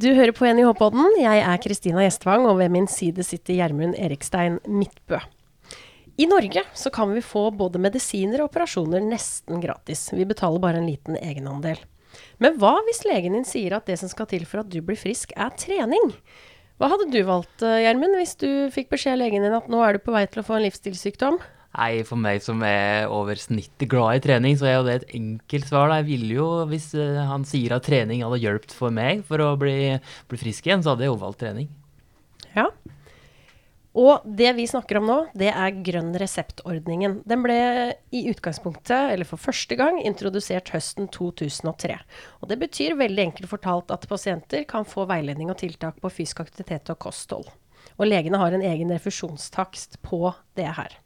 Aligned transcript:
Du 0.00 0.06
hører 0.16 0.32
på 0.32 0.46
NIH-podden. 0.48 1.18
Jeg 1.20 1.40
er 1.44 1.58
Kristina 1.60 2.00
Gjestvang, 2.06 2.46
og 2.48 2.56
ved 2.56 2.70
min 2.72 2.86
side 2.88 3.20
sitter 3.26 3.58
Gjermund 3.58 3.98
Erikstein 4.00 4.54
Midtbø. 4.64 5.18
I 6.16 6.28
Norge 6.30 6.62
så 6.72 6.88
kan 6.94 7.10
vi 7.12 7.20
få 7.20 7.42
både 7.52 7.82
medisiner 7.82 8.40
og 8.40 8.48
operasjoner 8.48 9.02
nesten 9.04 9.60
gratis. 9.60 10.06
Vi 10.14 10.24
betaler 10.24 10.62
bare 10.62 10.80
en 10.80 10.88
liten 10.88 11.18
egenandel. 11.20 11.82
Men 12.40 12.56
hva 12.62 12.78
hvis 12.86 13.02
legen 13.04 13.36
din 13.36 13.44
sier 13.44 13.76
at 13.76 13.90
det 13.90 13.98
som 14.00 14.08
skal 14.08 14.30
til 14.30 14.48
for 14.48 14.62
at 14.62 14.72
du 14.72 14.78
blir 14.80 14.96
frisk, 14.96 15.34
er 15.36 15.52
trening? 15.60 16.14
Hva 16.80 16.94
hadde 16.94 17.10
du 17.12 17.20
valgt, 17.28 17.60
eh, 17.60 17.82
Gjermund, 17.84 18.16
hvis 18.16 18.38
du 18.40 18.48
fikk 18.72 18.88
beskjed 18.94 19.18
av 19.18 19.24
legen 19.26 19.44
din 19.44 19.58
at 19.58 19.68
nå 19.68 19.84
er 19.84 19.98
du 19.98 20.06
på 20.06 20.16
vei 20.16 20.24
til 20.24 20.40
å 20.40 20.48
få 20.48 20.56
en 20.56 20.64
livsstilssykdom? 20.64 21.36
Nei, 21.70 22.02
for 22.02 22.18
meg 22.18 22.42
som 22.42 22.62
er 22.66 23.06
over 23.14 23.38
snittet 23.38 23.86
glad 23.92 24.18
i 24.18 24.22
trening, 24.24 24.56
så 24.58 24.66
er 24.66 24.72
jo 24.74 24.86
det 24.88 24.94
et 24.98 25.12
enkelt 25.20 25.68
svar. 25.68 25.92
Jeg 26.00 26.08
ville 26.08 26.38
jo, 26.40 26.48
hvis 26.70 26.88
uh, 26.98 27.20
han 27.28 27.44
sier 27.46 27.76
at 27.76 27.84
trening 27.86 28.24
hadde 28.26 28.40
hjulpet 28.42 28.74
for 28.74 28.94
meg 28.94 29.22
for 29.28 29.42
å 29.44 29.52
bli, 29.60 30.00
bli, 30.26 30.40
frisk 30.40 30.66
igjen, 30.66 30.82
så 30.82 30.92
hadde 30.92 31.06
jeg 31.06 31.12
jo 31.12 31.20
valgt 31.20 31.38
trening. 31.44 31.68
Ja. 32.56 32.66
Og 34.00 34.26
det 34.38 34.50
vi 34.58 34.66
snakker 34.70 34.98
om 34.98 35.06
nå, 35.06 35.18
det 35.38 35.50
er 35.50 35.78
grønn 35.86 36.10
resept-ordningen. 36.18 37.20
Den 37.30 37.42
ble 37.46 37.58
i 38.14 38.22
utgangspunktet, 38.30 39.14
eller 39.14 39.26
for 39.26 39.42
første 39.42 39.78
gang, 39.78 39.98
introdusert 40.06 40.70
høsten 40.74 41.06
2003. 41.14 41.98
Og 42.42 42.50
det 42.50 42.58
betyr 42.62 42.98
veldig 42.98 43.28
enkelt 43.28 43.50
fortalt 43.50 43.94
at 43.94 44.08
pasienter 44.10 44.66
kan 44.70 44.86
få 44.86 45.06
veiledning 45.10 45.50
og 45.54 45.58
tiltak 45.62 46.02
på 46.02 46.10
fysisk 46.20 46.42
aktivitet 46.46 46.90
og 46.90 46.98
kosthold. 47.06 47.46
Og 47.98 48.10
legene 48.10 48.38
har 48.42 48.54
en 48.54 48.66
egen 48.66 48.90
refusjonstakst 48.94 49.98
på 50.06 50.22
det 50.58 50.70
her. 50.78 50.98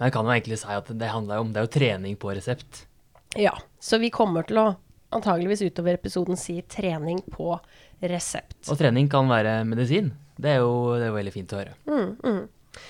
Men 0.00 0.08
jeg 0.08 0.14
kan 0.14 0.24
jo 0.24 0.32
egentlig 0.32 0.56
si 0.56 0.72
at 0.72 0.86
det 0.96 1.08
handler 1.12 1.42
om 1.42 1.50
det 1.52 1.60
er 1.60 1.66
jo 1.66 1.74
trening 1.74 2.14
på 2.16 2.30
resept. 2.32 2.86
Ja, 3.36 3.52
så 3.76 3.98
vi 4.00 4.08
kommer 4.08 4.46
til 4.48 4.56
å 4.56 4.70
antageligvis 5.12 5.60
utover 5.66 5.98
episoden 5.98 6.38
si 6.40 6.56
trening 6.62 7.20
på 7.34 7.52
resept. 8.00 8.62
Og 8.72 8.80
trening 8.80 9.10
kan 9.12 9.28
være 9.28 9.58
medisin. 9.68 10.08
Det 10.40 10.54
er 10.54 10.62
jo, 10.64 10.96
det 10.96 11.04
er 11.04 11.12
jo 11.12 11.18
veldig 11.18 11.34
fint 11.34 11.52
å 11.52 11.60
høre. 11.60 11.76
Mm, 11.84 12.14
mm. 12.24 12.80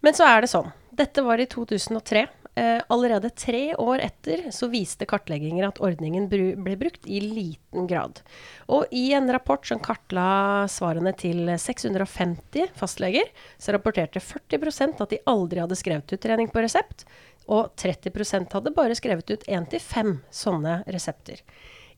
Men 0.00 0.16
så 0.16 0.30
er 0.30 0.40
det 0.40 0.48
sånn. 0.54 0.72
Dette 0.96 1.26
var 1.26 1.44
i 1.44 1.48
2003. 1.50 2.24
Eh, 2.54 2.82
allerede 2.88 3.30
tre 3.30 3.74
år 3.78 4.00
etter 4.02 4.48
så 4.50 4.66
viste 4.72 5.06
kartlegginger 5.06 5.68
at 5.68 5.78
ordningen 5.80 6.26
ble 6.30 6.74
brukt 6.80 7.06
i 7.06 7.20
liten 7.22 7.86
grad. 7.86 8.20
Og 8.66 8.90
i 8.90 9.12
en 9.14 9.30
rapport 9.30 9.62
som 9.66 9.78
kartla 9.78 10.66
svarene 10.70 11.12
til 11.14 11.46
650 11.46 12.74
fastleger, 12.74 13.30
så 13.54 13.76
rapporterte 13.76 14.22
40% 14.22 15.02
at 15.04 15.14
de 15.14 15.22
aldri 15.30 15.62
hadde 15.62 15.78
skrevet 15.78 16.10
ut 16.10 16.22
trening 16.22 16.50
på 16.50 16.64
resept, 16.64 17.06
og 17.50 17.70
30% 17.78 18.50
hadde 18.58 18.74
bare 18.74 18.98
skrevet 18.98 19.30
ut 19.30 19.46
én 19.46 19.66
til 19.70 19.82
fem 19.82 20.16
sånne 20.34 20.80
resepter. 20.90 21.38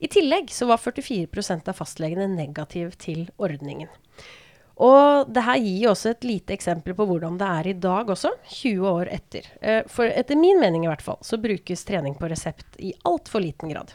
I 0.03 0.09
tillegg 0.11 0.53
så 0.53 0.67
var 0.69 0.81
44% 0.81 1.69
av 1.71 1.77
fastlegene 1.79 2.29
negativ 2.29 2.93
til 3.01 3.25
ordningen. 3.41 3.89
Og 4.81 5.29
det 5.29 5.43
her 5.45 5.59
gir 5.61 5.89
også 5.91 6.13
et 6.15 6.25
lite 6.25 6.55
eksempel 6.55 6.95
på 6.97 7.05
hvordan 7.05 7.35
det 7.37 7.49
er 7.59 7.69
i 7.69 7.75
dag 7.77 8.09
også, 8.09 8.31
20 8.49 8.87
år 8.89 9.11
etter. 9.13 9.49
Eh, 9.61 9.83
for 9.91 10.09
etter 10.09 10.39
min 10.39 10.61
mening 10.61 10.87
i 10.87 10.89
hvert 10.89 11.03
fall, 11.05 11.19
så 11.21 11.37
brukes 11.41 11.85
trening 11.85 12.17
på 12.17 12.29
resept 12.31 12.79
i 12.81 12.93
altfor 13.05 13.43
liten 13.43 13.69
grad. 13.69 13.93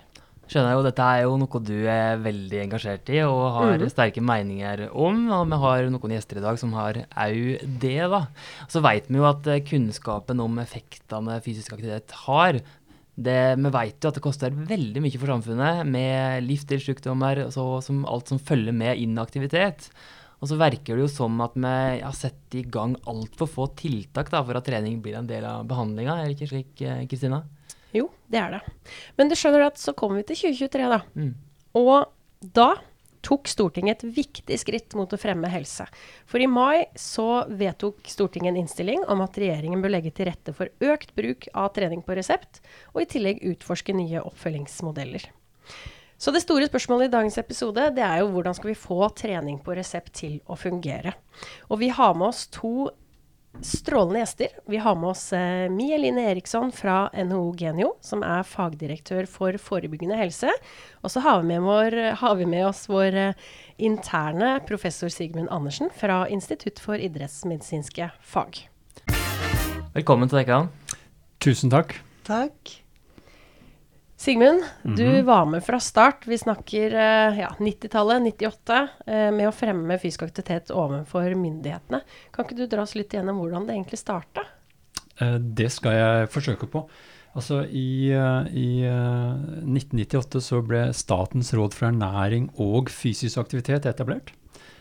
Skjønner 0.49 0.71
jeg 0.71 0.79
jo, 0.79 0.85
Dette 0.87 1.05
er 1.05 1.23
jo 1.27 1.35
noe 1.37 1.61
du 1.61 1.75
er 1.93 2.21
veldig 2.25 2.61
engasjert 2.63 3.11
i 3.13 3.19
og 3.27 3.43
har 3.59 3.75
mm. 3.83 3.91
sterke 3.93 4.23
meninger 4.25 4.87
om. 4.89 5.27
Og 5.37 5.51
vi 5.51 5.59
har 5.65 5.89
noen 5.93 6.15
gjester 6.15 6.41
i 6.41 6.45
dag 6.47 6.61
som 6.61 6.73
har 6.79 7.03
au 7.05 7.43
det. 7.83 8.01
da. 8.15 8.23
Så 8.71 8.81
vet 8.85 9.11
vi 9.11 9.21
jo 9.21 9.29
at 9.29 9.51
eh, 9.51 9.65
kunnskapen 9.67 10.41
om 10.41 10.63
effektene 10.63 11.41
fysisk 11.45 11.75
aktivitet 11.77 12.17
har, 12.25 12.63
det, 13.19 13.41
vi 13.59 13.75
vet 13.75 13.99
jo 13.99 14.13
at 14.13 14.17
det 14.17 14.23
koster 14.25 14.55
veldig 14.55 15.03
mye 15.03 15.19
for 15.19 15.35
samfunnet 15.35 15.83
med 15.91 16.47
livsstilssykdommer 16.47 17.43
og 17.51 17.91
alt 18.09 18.31
som 18.31 18.41
følger 18.41 18.73
med 18.73 19.03
inaktivitet. 19.03 19.91
Og 20.39 20.51
så 20.51 20.59
verker 20.59 20.95
det 20.95 21.05
jo 21.07 21.11
som 21.11 21.41
at 21.43 21.57
vi 21.59 21.71
har 22.03 22.15
sett 22.15 22.55
i 22.55 22.63
gang 22.63 22.95
altfor 23.11 23.51
få 23.51 23.69
tiltak 23.79 24.31
da, 24.31 24.43
for 24.47 24.59
at 24.59 24.67
trening 24.69 25.01
blir 25.03 25.19
en 25.19 25.27
del 25.27 25.47
av 25.49 25.67
behandlinga. 25.69 26.21
Er 26.21 26.29
det 26.29 26.37
ikke 26.37 26.53
slik, 26.53 26.83
eh, 26.83 27.07
Kristina? 27.11 27.43
Jo, 27.97 28.07
det 28.31 28.39
er 28.39 28.59
det. 28.59 28.61
Men 29.17 29.31
du 29.31 29.35
skjønner 29.39 29.67
at 29.67 29.81
så 29.81 29.97
kommer 29.97 30.21
vi 30.21 30.29
til 30.31 30.53
2023, 30.53 30.89
da. 30.93 31.01
Mm. 31.19 31.35
Og 31.81 32.07
da 32.55 32.69
tok 33.25 33.49
Stortinget 33.51 34.05
et 34.05 34.15
viktig 34.15 34.59
skritt 34.63 34.95
mot 34.95 35.11
å 35.11 35.19
fremme 35.19 35.51
helse. 35.51 35.89
For 36.29 36.41
i 36.41 36.47
mai 36.47 36.87
så 36.99 37.45
vedtok 37.51 38.07
Stortinget 38.07 38.53
en 38.53 38.63
innstilling 38.63 39.03
om 39.11 39.25
at 39.25 39.37
regjeringen 39.41 39.83
bør 39.83 39.97
legge 39.97 40.15
til 40.15 40.31
rette 40.31 40.55
for 40.55 40.71
økt 40.79 41.15
bruk 41.19 41.49
av 41.53 41.73
trening 41.77 42.05
på 42.07 42.17
resept, 42.19 42.63
og 42.95 43.03
i 43.03 43.11
tillegg 43.11 43.43
utforske 43.55 43.97
nye 43.97 44.23
oppfølgingsmodeller. 44.23 45.27
Så 46.19 46.33
det 46.35 46.43
store 46.43 46.67
spørsmålet 46.67 47.09
i 47.09 47.13
dagens 47.13 47.39
episode 47.39 47.91
det 47.95 48.03
er 48.03 48.23
jo 48.25 48.33
hvordan 48.35 48.57
skal 48.59 48.73
vi 48.73 48.79
få 48.79 49.07
trening 49.15 49.61
på 49.63 49.77
resept 49.79 50.17
til 50.19 50.41
å 50.51 50.57
fungere. 50.59 51.15
Og 51.71 51.79
vi 51.85 51.93
har 51.95 52.17
med 52.19 52.33
oss 52.33 52.49
to 52.51 52.91
strålende 53.63 54.21
gjester. 54.21 54.57
Vi 54.67 54.81
har 54.83 54.97
med 54.99 55.13
oss 55.13 55.23
eh, 55.33 55.69
Mie 55.71 55.99
Line 55.99 56.25
Eriksson 56.31 56.73
fra 56.75 57.09
NHO 57.15 57.53
Genio, 57.59 57.93
som 58.05 58.23
er 58.27 58.43
fagdirektør 58.47 59.31
for 59.31 59.59
forebyggende 59.63 60.19
helse. 60.19 60.51
Og 61.03 61.15
så 61.15 61.23
har, 61.23 61.43
har 61.43 62.35
vi 62.39 62.51
med, 62.51 62.67
oss 62.67 62.85
vår 62.91 63.19
eh, 63.19 63.47
interne 63.79 64.59
professor 64.67 65.11
Sigmund 65.15 65.51
Andersen 65.55 65.91
fra 65.95 66.25
Institutt 66.29 66.83
for 66.83 66.99
idrettsmedisinske 66.99 68.11
fag. 68.21 68.65
Velkommen 69.95 70.31
til 70.31 70.43
dere. 70.43 70.67
Tusen 71.43 71.71
takk. 71.71 71.97
Takk. 72.27 72.79
Sigmund, 74.21 74.59
mm 74.59 74.65
-hmm. 74.95 74.97
du 74.97 75.09
mhm. 75.09 75.27
var 75.27 75.45
med 75.45 75.65
fra 75.65 75.81
start. 75.81 76.27
Vi 76.27 76.39
snakker 76.39 76.91
uh, 76.91 77.39
ja, 77.39 77.55
90-tallet, 77.59 78.23
98, 78.23 78.89
uh, 79.07 79.31
med 79.31 79.49
å 79.49 79.53
fremme 79.53 79.99
fysisk 79.99 80.23
aktivitet 80.23 80.73
overfor 80.75 81.35
myndighetene. 81.35 82.01
Kan 82.35 82.45
ikke 82.45 82.57
du 82.59 82.67
dra 82.67 82.83
oss 82.83 82.97
litt 82.99 83.15
igjennom 83.15 83.39
hvordan 83.39 83.69
det 83.69 83.77
egentlig 83.77 83.99
starta? 83.99 84.43
Uh, 85.23 85.39
det 85.39 85.71
skal 85.71 85.95
jeg 85.95 86.33
forsøke 86.35 86.67
på. 86.67 86.83
Altså 87.39 87.63
I, 87.71 88.11
i 88.51 88.83
1998 88.83 90.43
så 90.43 90.63
ble 90.67 90.89
Statens 90.93 91.55
råd 91.55 91.75
for 91.75 91.93
ernæring 91.93 92.51
og 92.59 92.91
fysisk 92.91 93.39
aktivitet 93.39 93.87
etablert. 93.87 94.33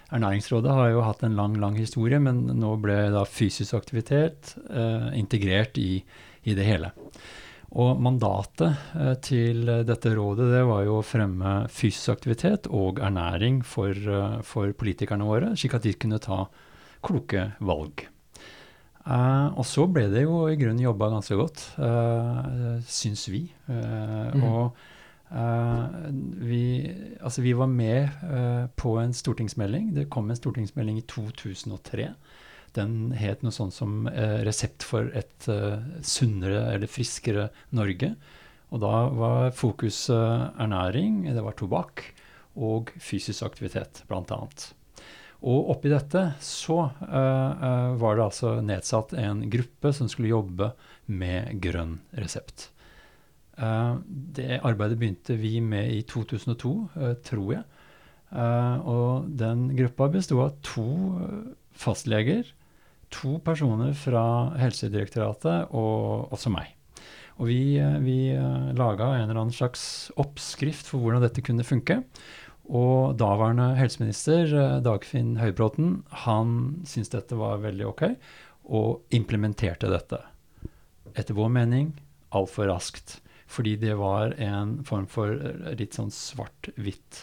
Ernæringsrådet 0.10 0.72
har 0.72 0.90
jo 0.90 1.06
hatt 1.06 1.22
en 1.24 1.36
lang 1.36 1.60
lang 1.62 1.78
historie, 1.78 2.18
men 2.20 2.48
nå 2.58 2.76
ble 2.82 3.12
da 3.14 3.22
fysisk 3.30 3.74
aktivitet 3.74 4.56
integrert 5.14 5.78
i, 5.78 6.02
i 6.44 6.56
det 6.56 6.66
hele. 6.66 6.92
Og 7.76 8.00
mandatet 8.00 8.78
eh, 8.96 9.16
til 9.24 9.66
dette 9.88 10.14
rådet 10.16 10.48
det 10.54 10.64
var 10.70 10.86
jo 10.88 11.00
å 11.02 11.06
fremme 11.06 11.56
fysisk 11.72 12.14
aktivitet 12.16 12.70
og 12.72 13.02
ernæring 13.04 13.60
for, 13.68 13.92
eh, 13.92 14.38
for 14.48 14.72
politikerne 14.78 15.28
våre, 15.28 15.52
slik 15.60 15.76
at 15.76 15.88
de 15.88 15.96
kunne 16.00 16.22
ta 16.24 16.46
kloke 17.04 17.52
valg. 17.60 18.08
Uh, 19.08 19.56
og 19.56 19.64
så 19.64 19.86
ble 19.88 20.10
det 20.12 20.26
jo 20.26 20.42
i 20.52 20.58
grunnen 20.60 20.84
jobba 20.84 21.08
ganske 21.14 21.36
godt, 21.40 21.62
uh, 21.80 22.76
syns 22.92 23.22
vi. 23.32 23.46
Uh, 23.70 24.36
mm. 24.36 24.44
Og 24.44 24.84
vi, 26.48 26.60
altså 27.20 27.44
vi 27.44 27.52
var 27.56 27.68
med 27.68 28.08
på 28.80 28.94
en 29.02 29.12
stortingsmelding. 29.16 29.90
Det 29.96 30.06
kom 30.12 30.30
en 30.32 30.40
stortingsmelding 30.40 31.02
i 31.02 31.04
2003 31.04 32.06
den 32.78 33.12
het 33.18 33.44
noe 33.44 33.56
sånt 33.56 33.76
som 33.76 34.08
eh, 34.08 34.44
'Resept 34.46 34.86
for 34.86 35.12
et 35.18 35.50
eh, 35.52 35.82
sunnere 36.02 36.68
eller 36.76 36.88
friskere 36.88 37.50
Norge'. 37.76 38.16
Og 38.72 38.82
da 38.84 38.96
var 39.16 39.52
fokuset 39.56 40.60
ernæring, 40.60 41.24
det 41.32 41.44
var 41.44 41.56
tobakk 41.56 42.04
og 42.58 42.92
fysisk 43.00 43.46
aktivitet, 43.48 44.04
bl.a. 44.10 44.40
Og 45.46 45.70
oppi 45.72 45.92
dette 45.92 46.24
så 46.42 46.80
uh, 46.90 47.94
var 48.02 48.18
det 48.18 48.26
altså 48.26 48.56
nedsatt 48.66 49.14
en 49.22 49.44
gruppe 49.54 49.94
som 49.94 50.10
skulle 50.10 50.34
jobbe 50.34 50.72
med 51.14 51.62
grønn 51.62 52.00
resept. 52.18 52.72
Uh, 53.58 54.02
det 54.08 54.60
arbeidet 54.66 54.98
begynte 54.98 55.38
vi 55.38 55.60
med 55.62 55.94
i 55.94 56.02
2002, 56.10 56.74
uh, 56.98 57.14
tror 57.26 57.60
jeg. 57.60 57.66
og 58.28 59.28
den 59.40 59.70
gruppa 59.78 60.10
besto 60.12 60.42
av 60.44 60.58
to 60.60 60.84
fastleger 61.72 62.50
to 63.14 63.38
personer 63.44 63.94
fra 63.98 64.24
Helsedirektoratet 64.60 65.72
og 65.76 66.34
også 66.36 66.52
meg. 66.54 66.74
Og 67.38 67.50
vi, 67.52 67.78
eh, 67.78 68.00
vi 68.02 68.18
eh, 68.34 68.72
laga 68.78 69.12
en 69.16 69.28
eller 69.28 69.42
annen 69.44 69.54
slags 69.54 70.10
oppskrift 70.18 70.90
for 70.90 71.04
hvordan 71.04 71.24
dette 71.26 71.44
kunne 71.46 71.66
funke. 71.68 72.02
Og 72.68 73.16
daværende 73.20 73.76
helseminister 73.78 74.50
eh, 74.50 74.80
Dagfinn 74.84 75.38
Høybråten 75.40 76.02
han 76.26 76.58
syntes 76.84 77.14
dette 77.14 77.38
var 77.38 77.62
veldig 77.64 77.88
ok, 77.94 78.04
og 78.68 79.16
implementerte 79.16 79.90
dette. 79.92 80.20
Etter 81.16 81.38
vår 81.38 81.54
mening 81.54 81.94
altfor 82.36 82.68
raskt. 82.72 83.22
Fordi 83.48 83.78
det 83.80 83.94
var 83.96 84.34
en 84.44 84.82
form 84.84 85.06
for 85.08 85.32
litt 85.80 85.96
sånn 85.96 86.10
svart-hvitt 86.12 87.22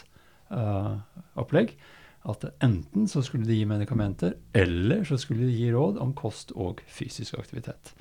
uh, 0.49 0.97
opplegg 1.37 1.75
at 2.25 2.45
enten 2.63 3.07
så 3.09 3.21
skulle 3.25 3.45
de 3.47 3.57
gi 3.59 3.65
medikamenter, 3.69 4.35
eller 4.53 5.03
så 5.07 5.17
skulle 5.21 5.45
de 5.45 5.55
gi 5.55 5.71
råd 5.73 5.99
om 6.01 6.13
kost 6.17 6.53
og 6.55 6.81
fysisk 6.89 7.37
aktivitet. 7.39 7.93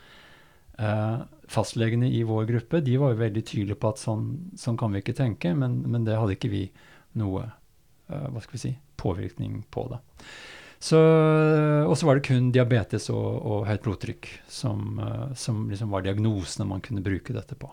Eh, 0.79 1.19
fastlegene 1.47 2.09
i 2.11 2.25
vår 2.27 2.49
gruppe 2.49 2.81
de 2.83 2.97
var 2.99 3.13
jo 3.13 3.21
veldig 3.21 3.45
tydelige 3.47 3.79
på 3.79 3.93
at 3.93 4.01
sånn, 4.03 4.25
sånn 4.59 4.79
kan 4.81 4.95
vi 4.95 5.05
ikke 5.05 5.15
tenke, 5.15 5.53
men, 5.55 5.83
men, 5.87 6.07
det 6.07 6.17
hadde 6.19 6.35
ikke 6.35 6.51
vi 6.51 6.65
noe 7.21 7.45
eh, 7.45 8.27
hva 8.27 8.43
skal 8.43 8.57
vi 8.57 8.65
si, 8.65 8.73
påvirkning 8.99 9.63
på 9.75 9.87
det. 9.93 10.01
Så, 10.85 10.99
og 10.99 11.95
så 11.97 12.05
var 12.05 12.19
det 12.19 12.27
kun 12.27 12.51
diabetes 12.53 13.07
og, 13.13 13.29
og 13.41 13.63
høyt 13.65 13.85
blodtrykk 13.87 14.27
som, 14.53 14.99
uh, 15.01 15.31
som 15.33 15.63
liksom 15.71 15.95
var 15.95 16.05
diagnosene 16.05 16.67
man 16.69 16.83
kunne 16.85 17.01
bruke 17.05 17.33
dette 17.33 17.57
på. 17.57 17.71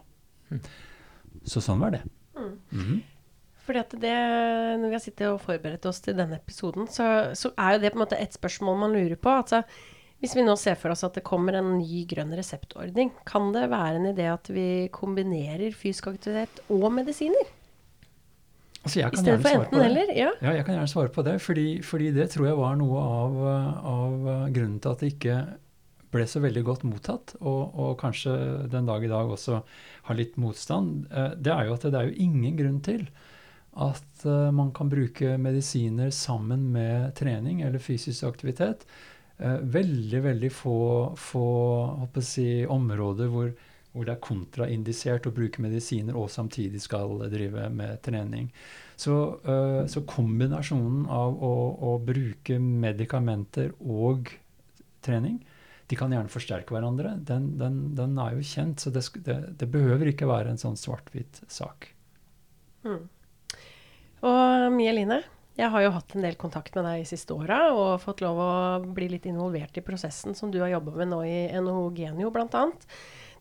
Mm. 0.47 0.61
Så 1.43 1.59
sånn 1.65 1.81
var 1.83 1.91
det. 1.97 2.05
Mm. 2.37 2.53
Mm 2.71 2.85
-hmm. 2.85 3.01
Fordi 3.61 3.81
at 3.81 3.95
det, 4.01 4.17
Når 4.81 4.87
vi 4.87 4.97
har 4.97 5.03
sittet 5.03 5.27
og 5.29 5.41
forberedt 5.43 5.85
oss 5.85 6.01
til 6.01 6.17
denne 6.17 6.39
episoden, 6.41 6.87
så, 6.89 7.31
så, 7.37 7.53
er 7.57 7.75
jo 7.75 7.83
det 7.83 7.91
på 7.93 7.99
en 7.99 8.05
måte 8.05 8.19
et 8.19 8.37
spørsmål 8.37 8.79
man 8.87 8.95
lurer 8.97 9.19
på. 9.19 9.29
altså 9.29 9.63
hvis 10.21 10.35
vi 10.37 10.43
nå 10.45 10.53
ser 10.59 10.75
for 10.77 10.93
oss 10.93 11.01
at 11.01 11.15
det 11.17 11.23
kommer 11.25 11.55
en 11.57 11.79
ny 11.79 12.03
grønn 12.05 12.29
reseptordning, 12.37 13.09
kan 13.25 13.47
det 13.55 13.63
være 13.71 13.97
en 13.97 14.11
idé 14.11 14.27
at 14.29 14.51
vi 14.53 14.85
kombinerer 14.93 15.73
fysisk 15.73 16.11
aktivitet 16.11 16.61
og 16.69 16.91
medisiner? 16.93 17.49
Altså 18.81 19.01
I 19.01 19.17
stedet 19.17 19.41
for 19.41 19.63
enten 19.63 19.81
eller? 19.81 20.13
Ja. 20.13 20.29
ja. 20.41 20.53
jeg 20.57 20.65
kan 20.67 20.75
gjerne 20.77 20.89
svare 20.89 21.13
på 21.13 21.25
det. 21.25 21.35
Fordi, 21.41 21.65
fordi 21.85 22.11
det 22.13 22.29
tror 22.33 22.47
jeg 22.51 22.57
var 22.57 22.77
noe 22.77 23.01
av, 23.01 23.41
av, 23.93 24.29
grunnen 24.53 24.77
til 24.81 24.93
at 24.93 25.01
det 25.01 25.11
ikke 25.15 25.39
ble 26.11 26.25
så 26.27 26.41
veldig 26.43 26.63
godt 26.67 26.81
mottatt, 26.83 27.33
og, 27.39 27.61
og, 27.71 27.91
kanskje 28.01 28.33
den 28.69 28.89
dag 28.89 29.03
i 29.05 29.09
dag 29.09 29.29
også 29.31 29.61
har 30.09 30.17
litt 30.17 30.33
motstand. 30.41 31.05
Eh, 31.07 31.37
det 31.39 31.53
er 31.53 31.69
jo 31.69 31.77
at 31.77 31.85
det, 31.85 31.93
det 31.93 32.01
er 32.01 32.09
jo 32.09 32.25
ingen 32.25 32.57
grunn 32.57 32.81
til 32.83 33.05
at 33.73 34.25
uh, 34.25 34.51
man 34.51 34.71
kan 34.75 34.89
bruke 34.89 35.37
medisiner 35.37 36.09
sammen 36.09 36.71
med 36.71 37.15
trening 37.15 37.61
eller 37.61 37.79
fysisk 37.79 38.23
aktivitet. 38.27 38.85
Uh, 39.39 39.59
veldig, 39.63 40.21
veldig 40.23 40.51
få, 40.51 40.79
få 41.17 41.45
si, 42.19 42.65
områder 42.65 43.31
hvor, 43.31 43.53
hvor, 43.91 44.05
det 44.05 44.15
er 44.15 44.25
kontraindisert 44.25 45.29
å 45.29 45.35
bruke 45.35 45.63
medisiner 45.63 46.17
og 46.19 46.31
samtidig 46.31 46.81
skal 46.83 47.15
drive 47.31 47.69
med 47.71 48.01
trening. 48.03 48.51
Så, 48.99 49.15
uh, 49.47 49.87
så 49.87 50.03
kombinasjonen 50.03 51.07
av 51.07 51.39
å, 51.39 51.53
å, 51.79 51.95
bruke 52.03 52.59
medikamenter 52.59 53.71
og 53.79 54.33
trening 55.01 55.39
de 55.91 55.97
kan 55.99 56.11
gjerne 56.13 56.31
forsterke 56.31 56.71
hverandre. 56.71 57.17
Den, 57.27 57.49
den, 57.59 57.79
den 57.97 58.19
er 58.21 58.37
jo 58.37 58.45
kjent, 58.47 58.79
så 58.79 58.91
det, 58.95 59.01
det, 59.25 59.39
det, 59.59 59.67
behøver 59.71 60.11
ikke 60.11 60.29
være 60.29 60.53
en 60.53 60.61
sånn 60.61 60.77
svart-hvit 60.79 61.41
sak. 61.51 61.89
Mm. 62.87 63.09
Og 64.21 64.73
Mie 64.75 64.93
Line, 64.93 65.21
jeg 65.57 65.69
har 65.73 65.83
jo 65.83 65.93
hatt 65.95 66.13
en 66.15 66.25
del 66.25 66.37
kontakt 66.39 66.75
med 66.77 66.85
deg 66.87 67.01
de 67.01 67.09
siste 67.09 67.33
åra 67.33 67.71
og 67.73 68.01
fått 68.03 68.21
lov 68.23 68.37
å 68.39 68.51
bli 68.85 69.09
litt 69.11 69.25
involvert 69.29 69.75
i 69.77 69.83
prosessen 69.85 70.37
som 70.37 70.53
du 70.53 70.59
har 70.61 70.71
jobba 70.75 70.93
med 71.01 71.11
nå 71.11 71.23
i 71.25 71.39
NHO 71.57 71.89
Genio 71.97 72.31
bl.a. 72.33 72.67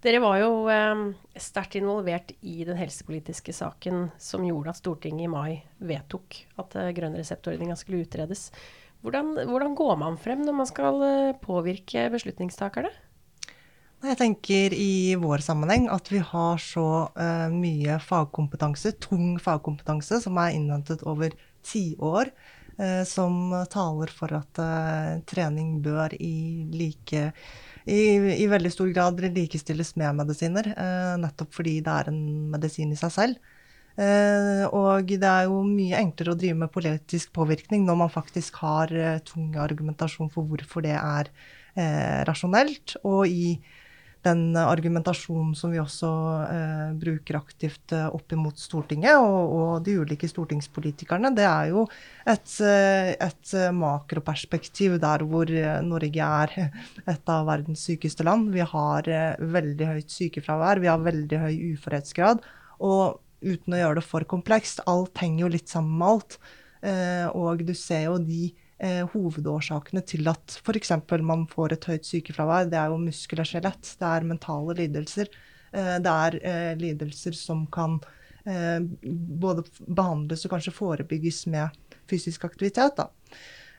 Dere 0.00 0.22
var 0.24 0.38
jo 0.40 0.52
eh, 0.72 1.02
sterkt 1.36 1.76
involvert 1.76 2.32
i 2.40 2.62
den 2.64 2.78
helsepolitiske 2.80 3.52
saken 3.52 4.06
som 4.16 4.46
gjorde 4.48 4.72
at 4.72 4.80
Stortinget 4.80 5.26
i 5.26 5.32
mai 5.32 5.60
vedtok 5.76 6.38
at 6.62 6.76
eh, 6.80 6.92
grønn 6.96 7.18
reseptordninga 7.20 7.76
skulle 7.76 8.06
utredes. 8.06 8.48
Hvordan, 9.04 9.34
hvordan, 9.48 9.76
går 9.76 10.00
man 10.00 10.16
frem 10.20 10.40
når 10.46 10.56
man 10.56 10.68
skal 10.68 11.04
eh, 11.04 11.36
påvirke 11.44 12.08
beslutningstakerne? 12.16 12.92
Jeg 14.00 14.16
tenker 14.16 14.72
i 14.72 15.12
vår 15.20 15.42
sammenheng 15.44 15.90
at 15.92 16.06
vi 16.08 16.22
har 16.24 16.60
så 16.62 16.86
uh, 17.12 17.48
mye 17.52 17.98
fagkompetanse, 18.00 18.94
tung 18.96 19.34
fagkompetanse, 19.42 20.22
som 20.24 20.38
er 20.40 20.54
innhentet 20.56 21.02
over 21.04 21.34
tiår 21.68 22.30
uh, 22.80 23.02
som 23.04 23.52
taler 23.68 24.12
for 24.16 24.32
at 24.38 24.60
uh, 24.62 25.18
trening 25.28 25.82
bør 25.84 26.14
i, 26.16 26.64
like, 26.72 27.26
i, 27.84 28.00
i, 28.38 28.46
veldig 28.48 28.72
stor 28.72 28.88
grad 28.96 29.20
likestilles 29.20 29.92
med 30.00 30.16
medisiner, 30.22 30.70
eh, 30.72 31.14
nettopp 31.20 31.52
fordi 31.56 31.78
det 31.84 31.92
er 31.92 32.10
en 32.12 32.22
medisin 32.52 32.92
i 32.92 32.98
seg 33.00 33.12
selv. 33.14 33.52
Uh, 34.00 34.64
og 34.72 35.10
det 35.10 35.28
er 35.28 35.48
jo 35.50 35.60
mye 35.66 35.98
enklere 35.98 36.32
å 36.32 36.38
drive 36.38 36.56
med 36.56 36.72
politisk 36.72 37.34
påvirkning 37.36 37.82
når 37.84 37.98
man 38.00 38.12
faktisk 38.12 38.60
har 38.62 38.92
uh, 38.94 39.18
tung 39.26 39.50
argumentasjon 39.60 40.30
for 40.32 40.48
hvorfor 40.48 40.86
det 40.86 40.94
er 40.96 41.28
uh, 41.28 42.20
rasjonelt. 42.28 42.96
Og 43.04 43.26
i 43.28 43.58
den 44.26 44.56
argumentasjonen 44.58 45.54
som 45.56 45.72
vi 45.72 45.80
også 45.80 46.10
eh, 46.44 46.90
bruker 47.00 47.38
aktivt 47.38 47.94
eh, 47.96 48.08
opp 48.12 48.34
imot 48.34 48.60
Stortinget 48.60 49.16
og, 49.16 49.54
og, 49.56 49.70
de 49.86 49.96
ulike 50.02 50.28
stortingspolitikerne, 50.28 51.32
det 51.36 51.46
er 51.48 51.70
jo 51.72 51.86
et, 52.28 52.52
eh, 52.66 53.14
et, 53.16 53.54
makroperspektiv 53.72 54.98
der 55.00 55.24
hvor 55.28 55.48
Norge 55.86 56.28
er 56.44 56.54
et 57.14 57.32
av 57.32 57.48
verdens 57.48 57.86
sykeste 57.88 58.26
land. 58.28 58.52
Vi 58.52 58.64
har 58.74 59.08
eh, 59.08 59.40
veldig 59.40 59.90
høyt 59.94 60.12
sykefravær, 60.12 60.84
vi 60.84 60.92
har 60.92 61.04
veldig 61.04 61.42
høy 61.46 61.54
uførhetsgrad. 61.74 62.44
Og 62.84 63.20
uten 63.40 63.76
å 63.76 63.80
gjøre 63.80 64.00
det 64.00 64.08
for 64.08 64.28
komplekst, 64.28 64.84
alt 64.90 65.16
henger 65.22 65.46
jo 65.46 65.54
litt 65.56 65.72
sammen 65.72 65.96
med 65.96 66.12
alt. 66.12 66.40
Eh, 66.80 67.26
og 67.36 67.64
du 67.64 67.72
ser 67.76 68.08
jo 68.08 68.18
de 68.20 68.50
eh, 68.80 69.02
hovedårsakene 69.12 70.02
til 70.08 70.28
at 70.32 70.56
f.eks. 70.60 70.92
man 71.22 71.46
får 71.50 71.76
et 71.76 71.88
høyt 71.92 72.08
sykefravær. 72.08 72.70
Det 72.72 72.80
er 72.80 72.92
jo 72.92 72.98
muskel 73.02 73.44
og 73.44 73.50
skjelett, 73.50 73.94
det 74.00 74.10
er 74.10 74.28
mentale 74.32 74.76
lidelser. 74.82 75.30
Eh, 75.72 75.96
det 76.02 76.16
er 76.26 76.40
eh, 76.40 76.74
lidelser 76.80 77.36
som 77.38 77.66
kan 77.72 78.00
eh, 78.44 78.80
både 79.44 79.64
behandles 79.86 80.44
og 80.46 80.56
kanskje 80.56 80.76
forebygges 80.76 81.46
med 81.52 81.80
fysisk 82.10 82.44
aktivitet. 82.50 82.98
da. 82.98 83.10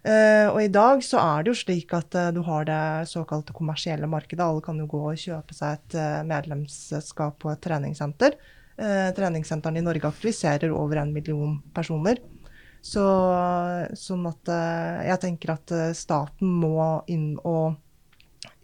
Uh, 0.02 0.50
og 0.50 0.64
i 0.64 0.70
dag 0.74 1.04
så 1.06 1.20
er 1.22 1.44
det 1.44 1.52
jo 1.52 1.60
slik 1.60 1.92
at 1.94 2.16
uh, 2.18 2.32
du 2.34 2.40
har 2.48 2.66
det 2.66 3.10
såkalte 3.12 3.54
kommersielle 3.54 4.10
markedet. 4.10 4.42
Alle 4.42 4.64
kan 4.66 4.80
jo 4.82 4.88
gå 4.90 5.02
og 5.12 5.20
kjøpe 5.22 5.54
seg 5.54 5.78
et 5.78 5.98
uh, 6.00 6.24
medlemskap 6.26 7.38
på 7.42 7.52
et 7.54 7.62
treningssenter. 7.62 8.40
treningssentrene 9.14 9.78
i 9.78 9.84
Norge 9.86 10.10
aktiviserer 10.10 10.72
over 10.74 10.98
en 10.98 11.12
million 11.14 11.60
personer. 11.76 12.18
Så, 12.82 13.06
sånn 13.94 14.26
at 14.26 14.50
eh, 14.50 15.08
jeg 15.12 15.22
tenker 15.22 15.54
at 15.54 15.74
eh, 15.76 15.92
staten 15.98 16.50
må 16.64 17.04
inn 17.14 17.36
og 17.46 17.78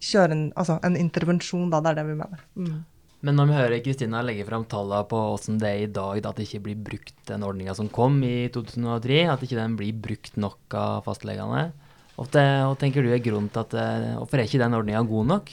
kjøre 0.01 0.33
en, 0.33 0.45
altså 0.57 0.79
en 0.85 0.97
intervensjon, 0.97 1.69
da. 1.69 1.81
Det 1.85 1.91
er 1.91 1.99
det 1.99 2.07
vi 2.09 2.15
mener. 2.17 2.45
Mm. 2.57 2.79
Men 3.27 3.37
når 3.37 3.49
vi 3.49 3.57
hører 3.57 3.83
Kristina 3.85 4.21
legge 4.25 4.45
fram 4.45 4.65
tallene 4.69 5.05
på 5.09 5.19
hvordan 5.19 5.57
det 5.61 5.69
er 5.69 5.83
i 5.83 5.91
dag, 5.93 6.21
at 6.21 6.37
det 6.37 6.47
ikke 6.47 6.63
blir 6.67 6.81
brukt 6.89 7.15
den 7.29 7.45
ordninga 7.45 7.73
som 7.77 7.89
kom 7.93 8.19
i 8.25 8.49
2003, 8.53 9.23
at 9.33 9.45
ikke 9.45 9.57
den 9.57 9.77
blir 9.79 10.01
brukt 10.05 10.37
nok 10.37 10.77
av 10.77 11.05
fastlegene, 11.07 11.69
hva 12.17 12.73
tenker 12.81 13.05
du 13.05 13.11
er 13.13 13.21
grunnen 13.21 13.49
til 13.53 13.61
at 13.61 13.73
eh, 13.77 14.13
Hvorfor 14.17 14.41
er 14.41 14.47
ikke 14.49 14.61
den 14.63 14.73
ordninga 14.73 15.03
god 15.05 15.27
nok? 15.29 15.51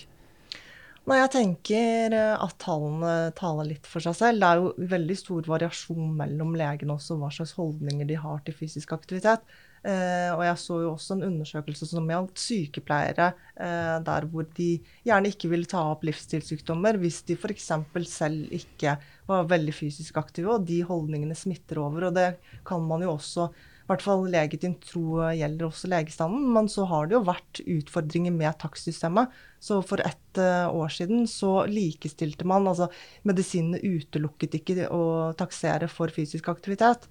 Nei, 1.04 1.18
jeg 1.20 1.32
tenker 1.34 2.14
eh, 2.16 2.32
at 2.40 2.54
tallene 2.62 3.28
taler 3.36 3.66
litt 3.74 3.84
for 3.88 4.00
seg 4.00 4.14
selv. 4.16 4.40
Det 4.40 4.48
er 4.48 4.60
jo 4.62 4.88
veldig 4.94 5.16
stor 5.20 5.50
variasjon 5.52 6.14
mellom 6.16 6.54
legene 6.56 6.96
også, 6.96 7.18
hva 7.20 7.28
slags 7.34 7.52
holdninger 7.58 8.08
de 8.08 8.16
har 8.22 8.40
til 8.46 8.56
fysisk 8.56 8.94
aktivitet. 8.96 9.44
Eh, 9.84 10.30
og 10.32 10.40
jeg 10.46 10.60
så 10.62 10.78
jo 10.80 10.94
også 10.94 11.18
en 11.18 11.26
undersøkelse 11.26 11.90
som 11.90 12.08
gjaldt 12.08 12.40
sykepleiere, 12.40 13.26
eh, 13.60 13.98
der 14.06 14.28
hvor 14.32 14.48
de 14.56 14.70
gjerne 15.04 15.34
ikke 15.34 15.50
ville 15.52 15.68
ta 15.68 15.82
opp 15.90 16.06
livsstilssykdommer 16.08 16.96
hvis 17.02 17.20
de 17.28 17.36
f.eks. 17.36 17.68
selv 18.08 18.56
ikke 18.56 18.96
var 19.28 19.44
veldig 19.52 19.76
fysisk 19.76 20.16
aktive, 20.22 20.56
og 20.56 20.64
de 20.64 20.80
holdningene 20.88 21.36
smitter 21.36 21.84
over. 21.84 22.08
Og 22.08 22.16
det 22.16 22.30
kan 22.64 22.80
man 22.88 23.04
jo 23.04 23.12
også 23.18 23.50
i 23.84 23.90
hvert 23.90 24.00
fall 24.00 24.22
legitimt 24.32 24.80
tro 24.88 25.26
gjelder 25.36 25.66
også 25.66 25.90
legestanden. 25.92 26.46
Men 26.56 26.70
så 26.72 26.86
har 26.88 27.04
det 27.04 27.18
jo 27.18 27.26
vært 27.26 27.60
utfordringer 27.60 28.32
med 28.32 28.56
takstsystemet. 28.62 29.34
Så 29.60 29.82
for 29.84 30.00
ett 30.00 30.40
uh, 30.40 30.72
år 30.72 30.88
siden 30.92 31.26
så 31.28 31.66
likestilte 31.68 32.48
man 32.48 32.64
Altså 32.70 32.88
medisinene 33.28 33.82
utelukket 33.84 34.56
ikke 34.56 34.88
å 34.88 35.04
taksere 35.36 35.90
for 35.92 36.12
fysisk 36.12 36.48
aktivitet. 36.48 37.04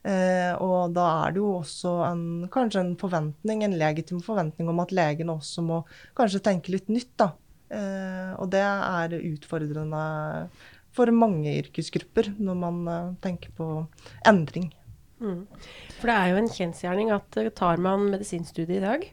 Eh, 0.00 0.54
og 0.56 0.94
da 0.96 1.06
er 1.26 1.34
det 1.34 1.42
jo 1.42 1.50
også 1.58 1.90
en, 2.06 2.24
kanskje 2.52 2.80
en 2.80 2.94
forventning, 3.00 3.66
en 3.66 3.76
legitim 3.76 4.22
forventning 4.24 4.70
om 4.72 4.80
at 4.80 4.94
legene 4.96 5.34
også 5.36 5.64
må 5.66 5.82
kanskje 6.16 6.40
tenke 6.46 6.72
litt 6.72 6.88
nytt, 6.88 7.12
da. 7.20 7.34
Eh, 7.68 8.30
og 8.40 8.48
det 8.54 8.64
er 8.64 9.18
utfordrende 9.18 10.04
for 10.96 11.12
mange 11.14 11.52
yrkesgrupper 11.60 12.32
når 12.40 12.56
man 12.64 13.18
tenker 13.22 13.52
på 13.58 13.68
endring. 14.26 14.70
Mm. 15.20 15.44
For 15.98 16.08
det 16.08 16.16
er 16.16 16.30
jo 16.32 16.40
en 16.40 16.50
kjensgjerning 16.50 17.12
at 17.12 17.38
eh, 17.40 17.52
tar 17.52 17.80
man 17.82 18.08
medisinstudiet 18.12 18.78
i 18.78 18.84
dag, 18.84 19.04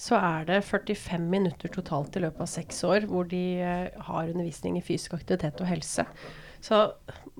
så 0.00 0.16
er 0.16 0.46
det 0.48 0.60
45 0.64 1.26
minutter 1.28 1.72
totalt 1.74 2.16
i 2.16 2.22
løpet 2.24 2.44
av 2.46 2.48
seks 2.48 2.78
år 2.88 3.04
hvor 3.10 3.26
de 3.28 3.42
uh, 3.60 4.04
har 4.06 4.30
undervisning 4.30 4.78
i 4.78 4.84
fysisk 4.84 5.18
aktivitet 5.18 5.60
og 5.60 5.68
helse. 5.68 6.06
Så 6.64 6.78